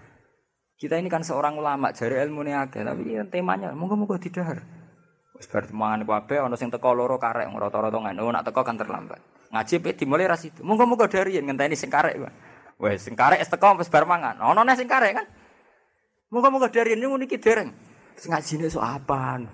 [0.81, 4.65] Kita ini kan seorang ulama, jari ilmu ini akeh, tapi ya, temanya monggo-monggo didahar.
[5.37, 9.21] Wis bar mangan kabeh ana sing teko loro karek rata-rata ngono, nak teko kan terlambat.
[9.53, 10.65] Ngaji pe dimulai ra situ.
[10.65, 12.17] Monggo-monggo dari ngenteni sing karek.
[12.81, 14.41] Wes sing karek wis teko wis bar mangan.
[14.41, 15.13] Ana neh sing kan.
[16.33, 17.69] Moga-moga dari ini niki dereng.
[18.17, 19.45] Ngajine sok apaan?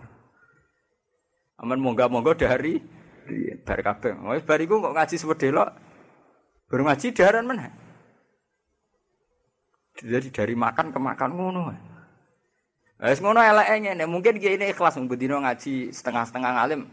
[1.59, 2.79] Aman moga-moga dari
[3.67, 4.15] bar kabeh.
[4.31, 5.69] Wis bar iku kok ngaji sewedelok.
[6.71, 7.67] Baru ngaji daran mana?
[9.99, 11.63] Jadi dari makan ke makan ngono.
[13.03, 16.87] Wis ngono eleke ngene, mungkin ki ini ikhlas mbedino ngaji setengah-setengah ngalim.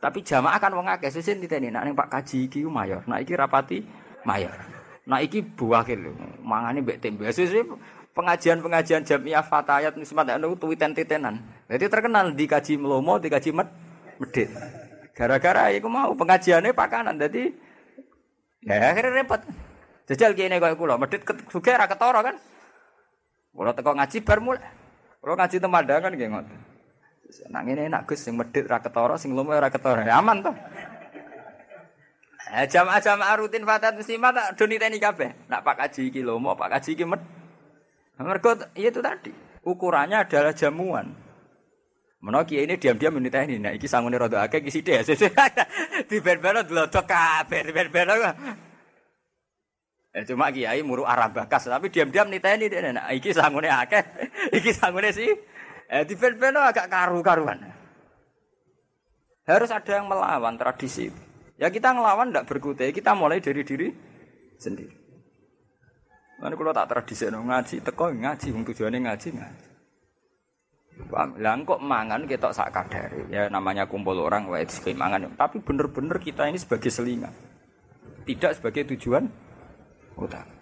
[0.00, 3.04] Tapi jamaah kan wong akeh sesin diteni nek ning Pak Kaji iki mayor.
[3.04, 3.84] Nek iki rapati
[4.24, 4.56] mayor.
[5.04, 7.28] Nek iki buwakil mangane mbek tembe.
[7.28, 7.76] Sesuk
[8.14, 11.38] pengajian-pengajian jamiah fatayat nismat anu tuwiten-titenan.
[11.70, 13.68] Jadi terkenal di kaji melomo, di kaji med
[14.18, 14.50] medit.
[15.14, 17.16] Gara-gara iku mau pengajiannya pakanan.
[17.20, 17.52] Jadi
[18.66, 19.40] ya akhirnya repot.
[20.10, 21.22] Jajal kene koyo kula, medit
[21.54, 22.36] sugih ra ketara kan.
[23.54, 24.66] Kula teko ngaji bar mulai.
[25.22, 26.58] Kula ngaji temandangan nggih ngoten.
[27.46, 30.02] Nak ngene enak Gus sing medit ra ketara, sing lomo ora ketara.
[30.02, 30.50] Ya, aman to.
[32.50, 35.30] Eh, jamaah-jamaah rutin fatayat muslimat tak do niteni kabeh.
[35.46, 37.22] Nak Pak Kaji iki lomo, Pak Kaji iki med
[38.24, 39.32] mereka iya itu tadi
[39.64, 41.12] ukurannya adalah jamuan.
[42.20, 45.08] Menawa kiai ini diam-diam menita ini, nah iki sangune rada akeh iki sithik.
[46.10, 48.12] Di ben-ben delodok kabeh, di ben-ben.
[50.12, 54.04] Ya, cuma kiai muru arah bakas, tapi diam-diam niteni dia nah, iki sangune akeh,
[54.58, 55.32] iki sangune sih.
[55.90, 57.72] Eh di pen agak karu-karuan.
[59.48, 61.08] Harus ada yang melawan tradisi.
[61.56, 63.88] Ya kita ngelawan tidak berkutai, kita mulai dari diri
[64.60, 64.99] sendiri.
[66.40, 69.70] Mana kalau tak tradisi ngaji, teko ngaji, wong tujuannya ngaji ngaji.
[71.10, 73.28] Lah kok mangan kita sak kadare.
[73.32, 74.64] Ya namanya kumpul orang wae
[74.96, 75.32] mangan.
[75.36, 77.32] Tapi bener-bener kita ini sebagai selingan.
[78.24, 79.24] Tidak sebagai tujuan
[80.16, 80.54] utama.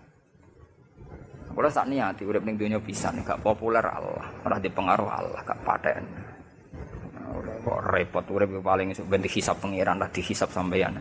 [1.58, 6.06] Kalau saat niati ning dunia pisan gak populer Allah, ora dipengaruh Allah, gak paten.
[7.66, 10.94] Kok repot urip paling bentuk hisap pengiran lah dihisap sampeyan.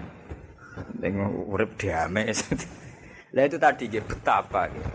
[0.98, 1.14] Ning
[1.46, 2.34] urip damai.
[3.36, 4.92] Lah itu tadi ya betapa gitu.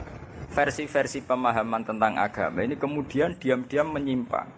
[0.52, 4.48] Versi-versi pemahaman tentang agama ini kemudian diam-diam menyimpang.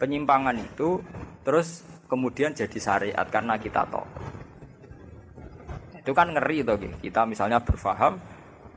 [0.00, 1.00] Penyimpangan itu
[1.44, 4.04] terus kemudian jadi syariat karena kita tahu.
[6.00, 8.20] Itu kan ngeri tuh, kita misalnya berfaham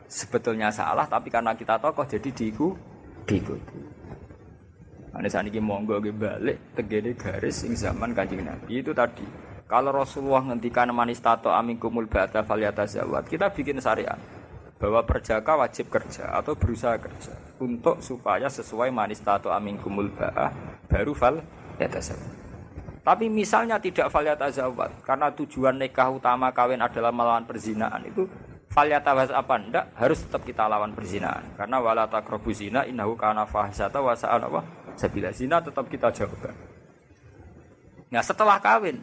[0.07, 2.71] sebetulnya salah tapi karena kita tokoh jadi diiku
[3.27, 3.79] diikuti.
[5.11, 9.25] Ane saat ini monggo balik tegene garis sing zaman kanjeng Nabi itu tadi.
[9.67, 12.43] Kalau Rasulullah ngendikan manistato kumul ba'da
[12.87, 14.15] zawat kita bikin syariat
[14.78, 19.49] bahwa perjaka wajib kerja atau berusaha kerja untuk supaya sesuai manistato
[19.82, 20.53] kumul ba'a
[20.86, 21.41] baru fal
[21.82, 22.45] yatazawat.
[23.01, 28.30] Tapi misalnya tidak fal yatazawat karena tujuan nikah utama kawin adalah melawan perzinaan itu
[28.78, 33.97] Falyatawas apa ndak harus tetap kita lawan perzinahan karena wala taqrabu zina innahu kana fahsata
[34.03, 34.61] wa sa'an apa
[34.93, 36.53] sabila zina tetap kita jauhkan.
[38.13, 39.01] Nah, setelah kawin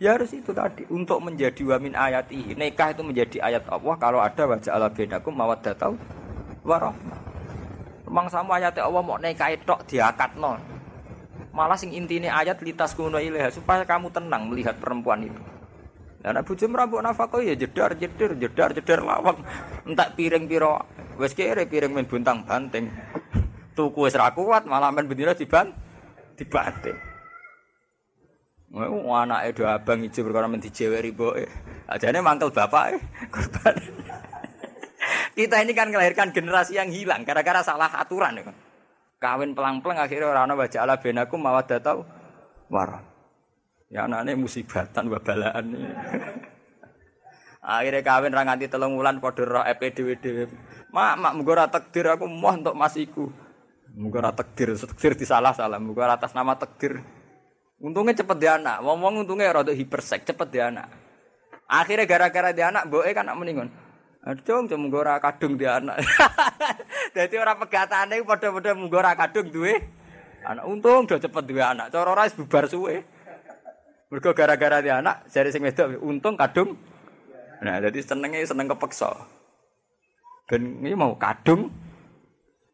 [0.00, 4.24] ya harus itu tadi untuk menjadi wamin ayat ini nikah itu menjadi ayat Allah kalau
[4.24, 5.92] ada wajah Allah bainakum mawaddatau
[6.64, 7.20] warahmah.
[8.08, 10.58] Memang sama ayat Allah mau nikah itu diakat non.
[11.52, 15.42] Malah sing intine ayat litas kuno ilaha supaya kamu tenang melihat perempuan itu.
[16.24, 19.40] Lah nek bojo mrambuk nafkah ya jedar jedar jedar jedar lawang.
[19.84, 20.80] Entak piring piro
[21.20, 22.88] wis kere piring men buntang banting.
[23.76, 25.72] Tuku ra kuat malah men bendina diban
[26.36, 27.09] dibanting.
[28.70, 31.46] Mau anake do abang ijo perkara men dijeweri mboke.
[31.90, 33.02] Ajane mangkel bapak
[33.34, 33.74] korban.
[35.34, 38.54] Kita ini kan melahirkan generasi yang hilang gara-gara salah aturan ya.
[39.18, 42.06] Kawin pelang-pelang akhirnya orang ana wajah ala benakum mawaddatau
[42.70, 43.02] warah.
[43.90, 45.66] Ya anaknya musibatan babalaan.
[47.60, 50.46] Akhirnya kawin ra nganti telung wulan padha roh EPDW dhewe.
[50.94, 53.28] Mak, mak muga ora takdir aku moh untuk masiku.
[53.98, 57.02] Muga ora takdir, takdir disalah-salah, muga atas nama takdir.
[57.80, 60.92] Untungnya cepet dia anak, ngomong untungnya rada hipersek, cepet dia anak.
[61.64, 63.72] Akhirnya gara-gara dia anak, boe kan nak meningon.
[64.20, 65.96] Aduh, cuma muga ora kadung dia anak.
[67.16, 69.80] Jadi orang pegatane padha-padha muga ora kadung duwe
[70.44, 70.64] anak.
[70.68, 71.88] Untung udah cepet duwe anak.
[71.88, 73.00] Cara ora bubar suwe.
[74.12, 76.76] Mergo gara-gara dia anak, jari sing wedok untung kadung.
[77.64, 79.08] Nah, jadi senengnya seneng kepeksa.
[80.50, 81.72] Ben ini mau kadung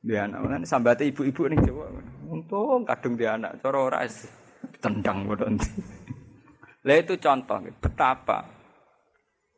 [0.02, 0.42] dia anak.
[0.42, 1.86] Kan sambate ibu-ibu nih Jawa.
[2.26, 3.62] Untung kadung dia anak.
[3.62, 4.02] Cara ora
[4.82, 5.58] tendang bodon.
[6.86, 8.46] Lah itu contoh betapa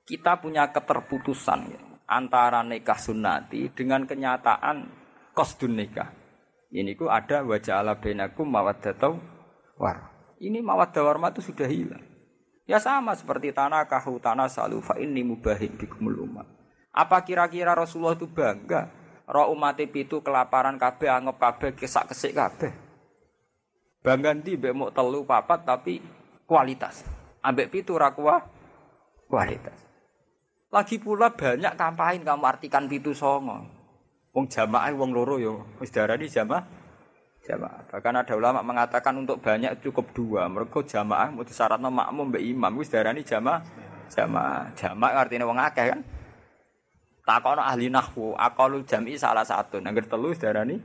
[0.09, 4.89] kita punya keterputusan ya, antara nikah sunnati dengan kenyataan
[5.37, 6.09] kosdun nikah.
[6.73, 9.21] Ini ku ada wajah ala benakum mawaddatau
[9.77, 10.13] war.
[10.41, 12.05] Ini mawaddah warma itu sudah hilang.
[12.69, 16.49] Ya sama seperti tanah kahu tanah salu ini mubahik bikumul umat.
[16.93, 18.93] Apa kira-kira Rasulullah itu bangga?
[19.29, 22.88] Roh umat itu kelaparan kabeh anggap kabeh kesak kesik kabeh.
[24.09, 26.01] Bangga ndi mbek mau telu papat tapi
[26.49, 27.05] kualitas.
[27.45, 29.77] Ambek pitu ra kualitas.
[30.73, 33.69] Lagi pula banyak kampain kamu artikan pitu songo.
[34.33, 36.65] Wong jamaah wong loro yo wis darani jamaah
[37.45, 37.85] jamaah.
[37.93, 40.49] Bahkan ada ulama mengatakan untuk banyak cukup dua.
[40.49, 42.73] Mereka jamaah mau disyaratkan makmum mbak imam.
[42.81, 43.61] Wis darani jamaah.
[44.09, 44.73] Jamaah.
[44.73, 46.01] Jamaah artinya wong akeh kan.
[47.29, 49.85] Takono ahli nahwu, akalu jami salah satu.
[49.85, 50.81] Nangger telu darani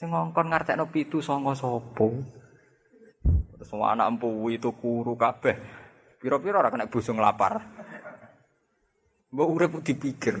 [0.00, 2.08] Sing ngongkon ngartekno pitu sanga sapa?
[3.52, 5.60] Terus anak empu itu kuru kabeh.
[6.16, 7.60] Piro-piro ora kena busung lapar.
[9.28, 10.40] Mbok urip dipikir.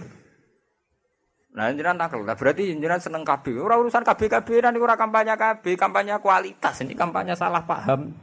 [1.52, 2.24] Nah, jenengan takel.
[2.24, 3.60] Nah, berarti jenengan seneng KB.
[3.60, 4.32] Ora urusan KB
[4.64, 6.80] nanti ora kampanye KB, kampanye kualitas.
[6.80, 8.16] Ini kampanye salah paham.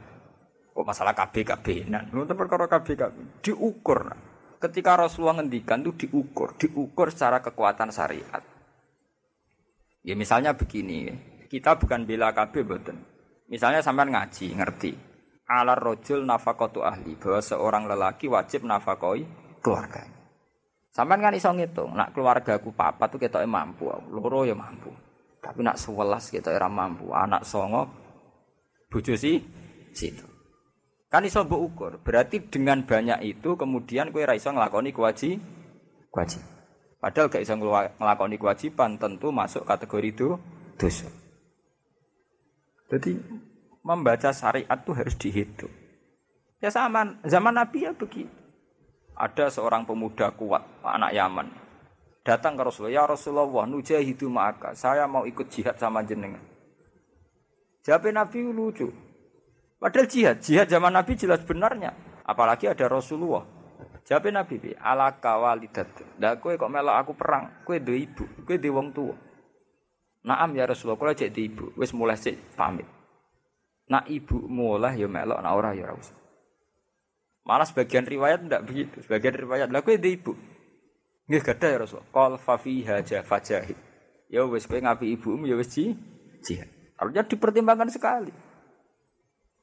[0.74, 2.98] Kok masalah KB nah, untuk perkara KB
[3.46, 4.10] diukur.
[4.58, 8.42] Ketika Rasulullah ngendikan itu diukur, diukur secara kekuatan syariat.
[10.02, 11.10] Ya misalnya begini,
[11.48, 12.96] kita bukan bela KB betul.
[13.48, 14.92] Misalnya sampean ngaji, ngerti.
[15.48, 19.24] Alar rojul nafakotu ahli bahwa seorang lelaki wajib nafakoi
[19.64, 20.20] keluarganya.
[20.92, 24.92] Sampean kan iso ngitung, nak keluargaku papa tuh kita mampu, loro ya mampu.
[25.40, 27.88] Tapi nak sewelas kita era mampu, anak songo,
[28.92, 29.40] bojo si
[29.96, 30.26] situ.
[31.08, 32.04] Kan iso ukur.
[32.04, 35.40] Berarti dengan banyak itu kemudian kowe ra iso nglakoni kewajib
[36.12, 36.42] wajib.
[36.98, 40.28] Padahal gak bisa ngelakoni kewajiban tentu masuk kategori itu
[40.74, 41.06] dosa.
[42.88, 43.20] Jadi
[43.84, 45.72] membaca syariat itu harus dihitung.
[46.58, 48.32] Ya sama zaman Nabi ya begitu.
[49.18, 51.48] Ada seorang pemuda kuat, anak Yaman.
[52.22, 56.42] Datang ke Rasulullah, ya Rasulullah, nujahidu maka saya mau ikut jihad sama jenengan.
[57.82, 58.92] Jawab Nabi lucu.
[59.80, 61.94] Padahal jihad, jihad zaman Nabi jelas benarnya.
[62.22, 63.42] Apalagi ada Rasulullah.
[64.06, 65.88] Jawab Nabi, ala kawalidat.
[66.38, 69.16] Kowe kok melok aku perang, kowe duwe ibu, kowe duwe wong tua.
[70.28, 72.84] Naam ya Rasulullah, kula cek di ibu, wis mulai sik pamit.
[73.88, 76.12] Nak ibu mulai ya melok, nak ora ya usah.
[77.48, 79.00] Malah sebagian riwayat tidak begitu.
[79.00, 80.36] Sebagian riwayat lah kowe di ibu.
[81.32, 82.04] Nggih gadah ya Rasul.
[82.12, 83.00] Qal fa fiha.
[84.28, 85.96] Ya wis kowe ngapi ibumu ya wis ji
[86.44, 86.68] jihad.
[87.00, 88.28] Harusnya dipertimbangkan sekali.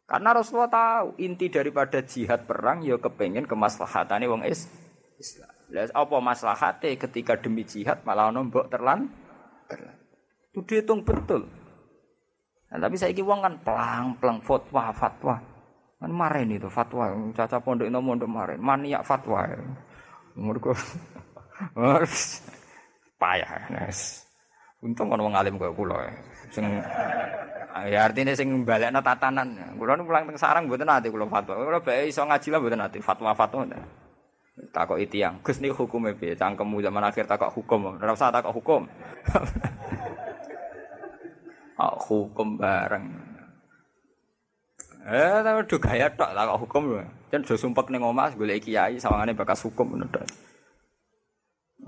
[0.10, 4.66] Karena Rasulullah tahu inti daripada jihad perang ya kepengen kemaslahatane wong is
[5.22, 5.54] Islam.
[5.70, 9.14] Lah apa maslahate ketika demi jihad malah nombok terlan
[9.70, 9.98] terlan.
[10.56, 11.44] Itu dihitung betul.
[12.72, 15.36] Nah, tapi saya wong kan pelang-pelang fatwa fatwa.
[16.00, 19.44] Kan maren itu fatwa, caca pondok itu mondok maren, maniak fatwa.
[20.40, 20.72] Mergo
[23.20, 23.68] payah.
[23.68, 24.24] Nes.
[24.80, 26.08] Untung ono wong alim kaya kula.
[26.56, 26.64] Sing
[27.92, 29.76] ya artinya sing balekno tatanan.
[29.76, 31.60] Kula nu pulang teng sarang mboten ate kula fatwa.
[31.60, 33.76] Kula bae iso ngaji lah mboten ate fatwa-fatwa.
[34.72, 36.32] Takok itiang, Gus niku hukume piye?
[36.32, 38.00] Cangkemmu zaman akhir takok hukum.
[38.00, 38.88] Ora usah takok hukum.
[41.80, 43.36] oh, hukum bareng.
[45.06, 47.06] Eh, tapi do gaya tok lah kok hukum lho.
[47.30, 50.26] Jan do sumpek ning omah golek kiai sawangane bakas hukum ngono tok.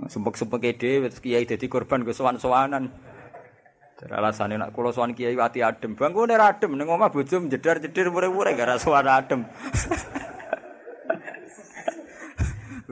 [0.06, 2.94] Sumpek-sumpek dhewe kiai dadi korban go sowan-sowanan.
[3.98, 5.98] Jadi alasannya nak kulo sowan kiai ati adem.
[5.98, 9.50] Bang gue adem ning omah bojo jedar-jedir mure-mure gara sowan adem.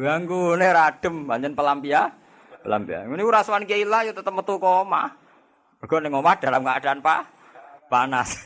[0.02, 2.10] Bang gue adem pancen pelampia.
[2.66, 3.06] Pelampia.
[3.06, 5.25] Ini ora kiai lah yo tetep metu ke omah.
[5.80, 7.26] Mergo ning omah dalam keadaan pa
[7.92, 8.42] panas.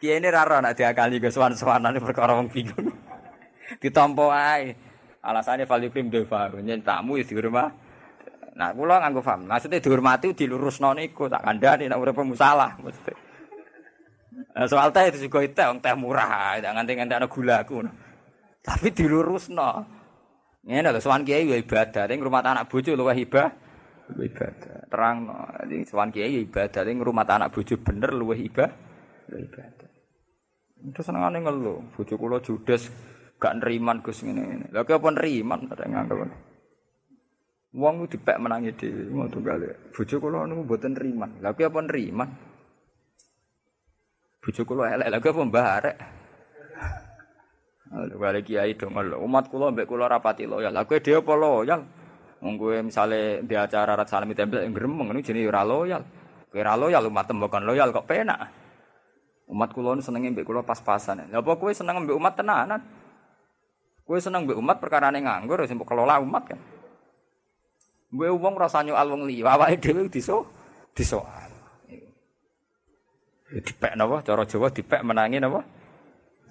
[0.00, 2.92] Kiai ini raro nak diakali ke sowan-sowanan perkara wong bingung.
[3.82, 4.74] Ditampa ae.
[5.24, 7.72] Alasannya value krim deva, nyen tamu ya di rumah.
[8.54, 9.48] Nah, kula nganggo paham.
[9.48, 13.12] Maksudnya dihormati dilurusno niku tak kandhani nek urip musalah mesti.
[14.52, 17.88] Nah, soal teh itu juga itu, teh murah, tidak nganti nganti ada gula aku.
[18.60, 19.70] Tapi dilurusno.
[20.64, 23.63] Ini lho sowan kiai ya ibadah, ning rumah anak bojo luwih ibah.
[24.12, 24.92] Ibadah.
[24.92, 25.36] Terang no.
[25.64, 28.44] Jadi sowan kiai ya ibadah, ning rumah anak bojo bener luwih.
[28.52, 29.88] Luwih ibadah.
[30.84, 32.92] Itu senengane ngeluh, bojo kula judes
[33.40, 34.68] gak neriman Gus ngene-ngene.
[34.68, 36.20] Lha apa neriman kadang nganggep.
[37.74, 39.66] Wong dipek menangi dhewe ngono kali.
[39.90, 41.40] Bojo kula niku mboten neriman.
[41.40, 42.28] Lha apa neriman?
[44.44, 45.96] Bojo kula elek lha apa mbarek.
[47.94, 50.70] Lha balik kiai dong umat kula mbek kula rapati loyal.
[50.70, 51.80] Lha kowe dhewe apa loyal?
[52.44, 56.04] Wong kowe misale di acara rat salami tempel gremeng niku jenenge ora loyal.
[56.52, 58.52] Kowe ora loyal umat tembakan loyal kok penak.
[59.48, 61.24] Umat kula senenge mbek kula pas-pasan.
[61.32, 62.84] Lah apa kowe seneng mbek umat tenanan?
[64.04, 66.60] Kowe seneng mbek umat perkarane nganggur sing kelola umat kan.
[68.12, 70.44] Mbek wong rasa nyual wong liya, awake dhewe diso
[70.92, 71.48] disoal.
[73.48, 75.64] Dipek napa cara Jawa dipek menangi napa?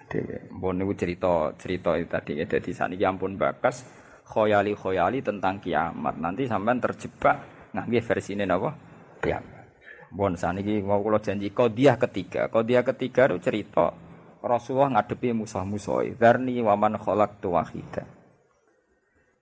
[0.10, 0.50] Dhewe.
[0.58, 4.03] Mbon niku cerita cerita itu tadi ya dadi saniki ampun bakas
[4.34, 6.18] khoyali-khoyali tentang kiamat.
[6.18, 8.74] Nanti sampean terjebak ngangge versine napa?
[9.22, 9.70] Kiamat.
[10.10, 12.50] Bon saniki mau kula janji qadiyah ketiga.
[12.50, 13.94] Qadiyah ketiga itu cerita
[14.42, 16.18] Rasulullah ngadepi musuh-musuh.
[16.18, 18.04] Dzarni wa man khalaqtu wahida.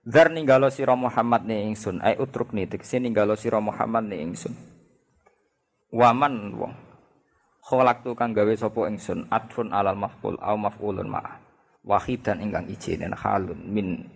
[0.02, 4.50] Dzar ninggalo sira Muhammad ne ingsun, ai utrukni tegese ninggalo sira Muhammad ne ingsun.
[5.94, 6.74] Waman wong
[7.62, 11.22] khalaqtu kang gawe sapa ingsun atfun alal maf'ul au maf'ulun ma.
[11.86, 14.06] Wahidan ingkang ijine halun min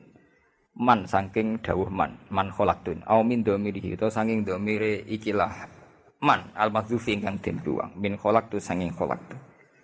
[0.76, 2.20] man saking dawuh man.
[2.28, 5.52] Man khalaqtun au min domiri utawa saking domire ikilah
[6.20, 6.52] man.
[6.52, 9.36] Al mahzufi ingkang den buang min kholak tu sanging kholak tu.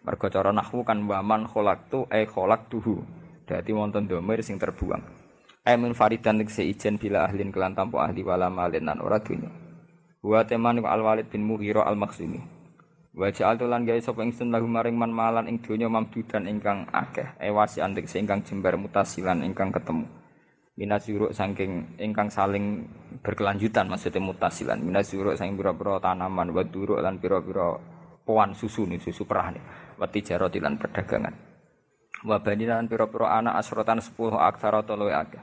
[0.05, 3.01] Mergo cara nahwu kan wa man kholak tu e kholak tuhu.
[3.49, 5.01] Dadi wonten domir sing terbuang.
[5.65, 9.47] E min faridan se ijen bila ahlin kelan tanpa ahli wala malin nan ora dunya
[10.23, 12.39] wa teman al walid bin mughira al maksumi
[13.15, 17.39] wa ja'al lan gawe sapa ingsun lahu maring man malan ing donya mamdudan ingkang akeh.
[17.39, 20.22] E wasi antik ingkang jembar mutasilan ingkang ketemu
[20.79, 22.89] minas yuruk saking ingkang saling
[23.21, 27.77] berkelanjutan maksudnya mutasilan minas yuruk saking pira-pira tanaman wa duruk lan pira-pira
[28.23, 29.65] poan susu nih susu perah nih
[30.03, 31.35] wa tijarati lan perdagangan.
[32.23, 35.43] Wa bani lan pira-pira anak asrotan 10 aksara to luwe akeh.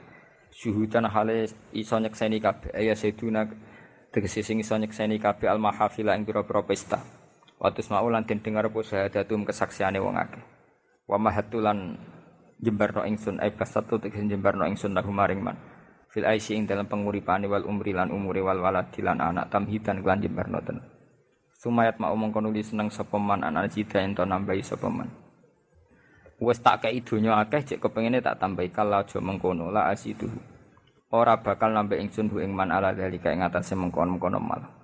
[0.50, 2.72] Syuhudan hale iso nyekseni kabeh.
[2.76, 3.48] Ya seduna
[4.12, 7.00] tegese sing iso nyekseni kabeh al mahafila ing pira-pira pesta.
[7.60, 10.40] Wa tusma'u lan den dengar apa syahadatum kesaksiane wong akeh.
[11.04, 12.00] Wa mahatulan
[12.60, 15.56] jembarno ingsun ai kasatu tegese jembarno ingsun lahu maring man.
[16.12, 20.18] Fil aisy ing dalam penguripane wal umri lan umure wal walad lan anak tamhidan lan
[20.20, 21.00] jembarnoten
[21.60, 25.12] sumayat mau mongko nuli seneng sapa man anak cita ento nambahi sapa man.
[26.40, 30.24] Wis tak kei donya akeh cek kepengine tak tambahi kala aja mengkono la asidu
[31.12, 34.79] ora bakal nambah ingsun bu ing man ala dalika ing atase mengkon-mengkono malah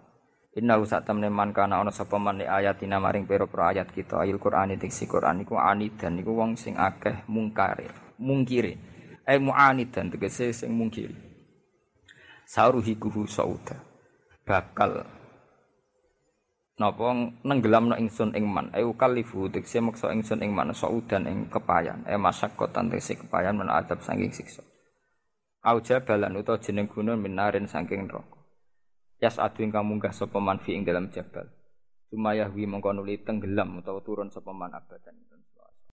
[0.57, 4.25] Inna sak temne man kana ana sapa man ayatina maring pira-pira ayat kita.
[4.25, 8.81] Ayat Qur'an diksi Qur'an iku anidan iku wong sing akeh mungkare mungkire.
[9.29, 11.13] Ai mu'anidan tegese sing mungkiri.
[12.49, 13.77] Sauruhikuhu sauda.
[14.49, 15.05] Bakal
[16.81, 17.05] napa
[17.45, 18.73] nenggelamno ingsun ing man.
[18.73, 22.01] Ai kalifu tegese maksa ingsun ing man saudan ing kepayan.
[22.09, 24.65] E masakkotan tegese kepayan men adab saking siksa.
[25.69, 28.36] Au jabalan utawa jeneng gunung minarin saking neraka
[29.17, 31.49] Yas adu ingkang munggah sapa man fi ing dalam jabal.
[32.13, 35.17] Cuma yahwi nuli tenggelam utawa turun sapa man abadan.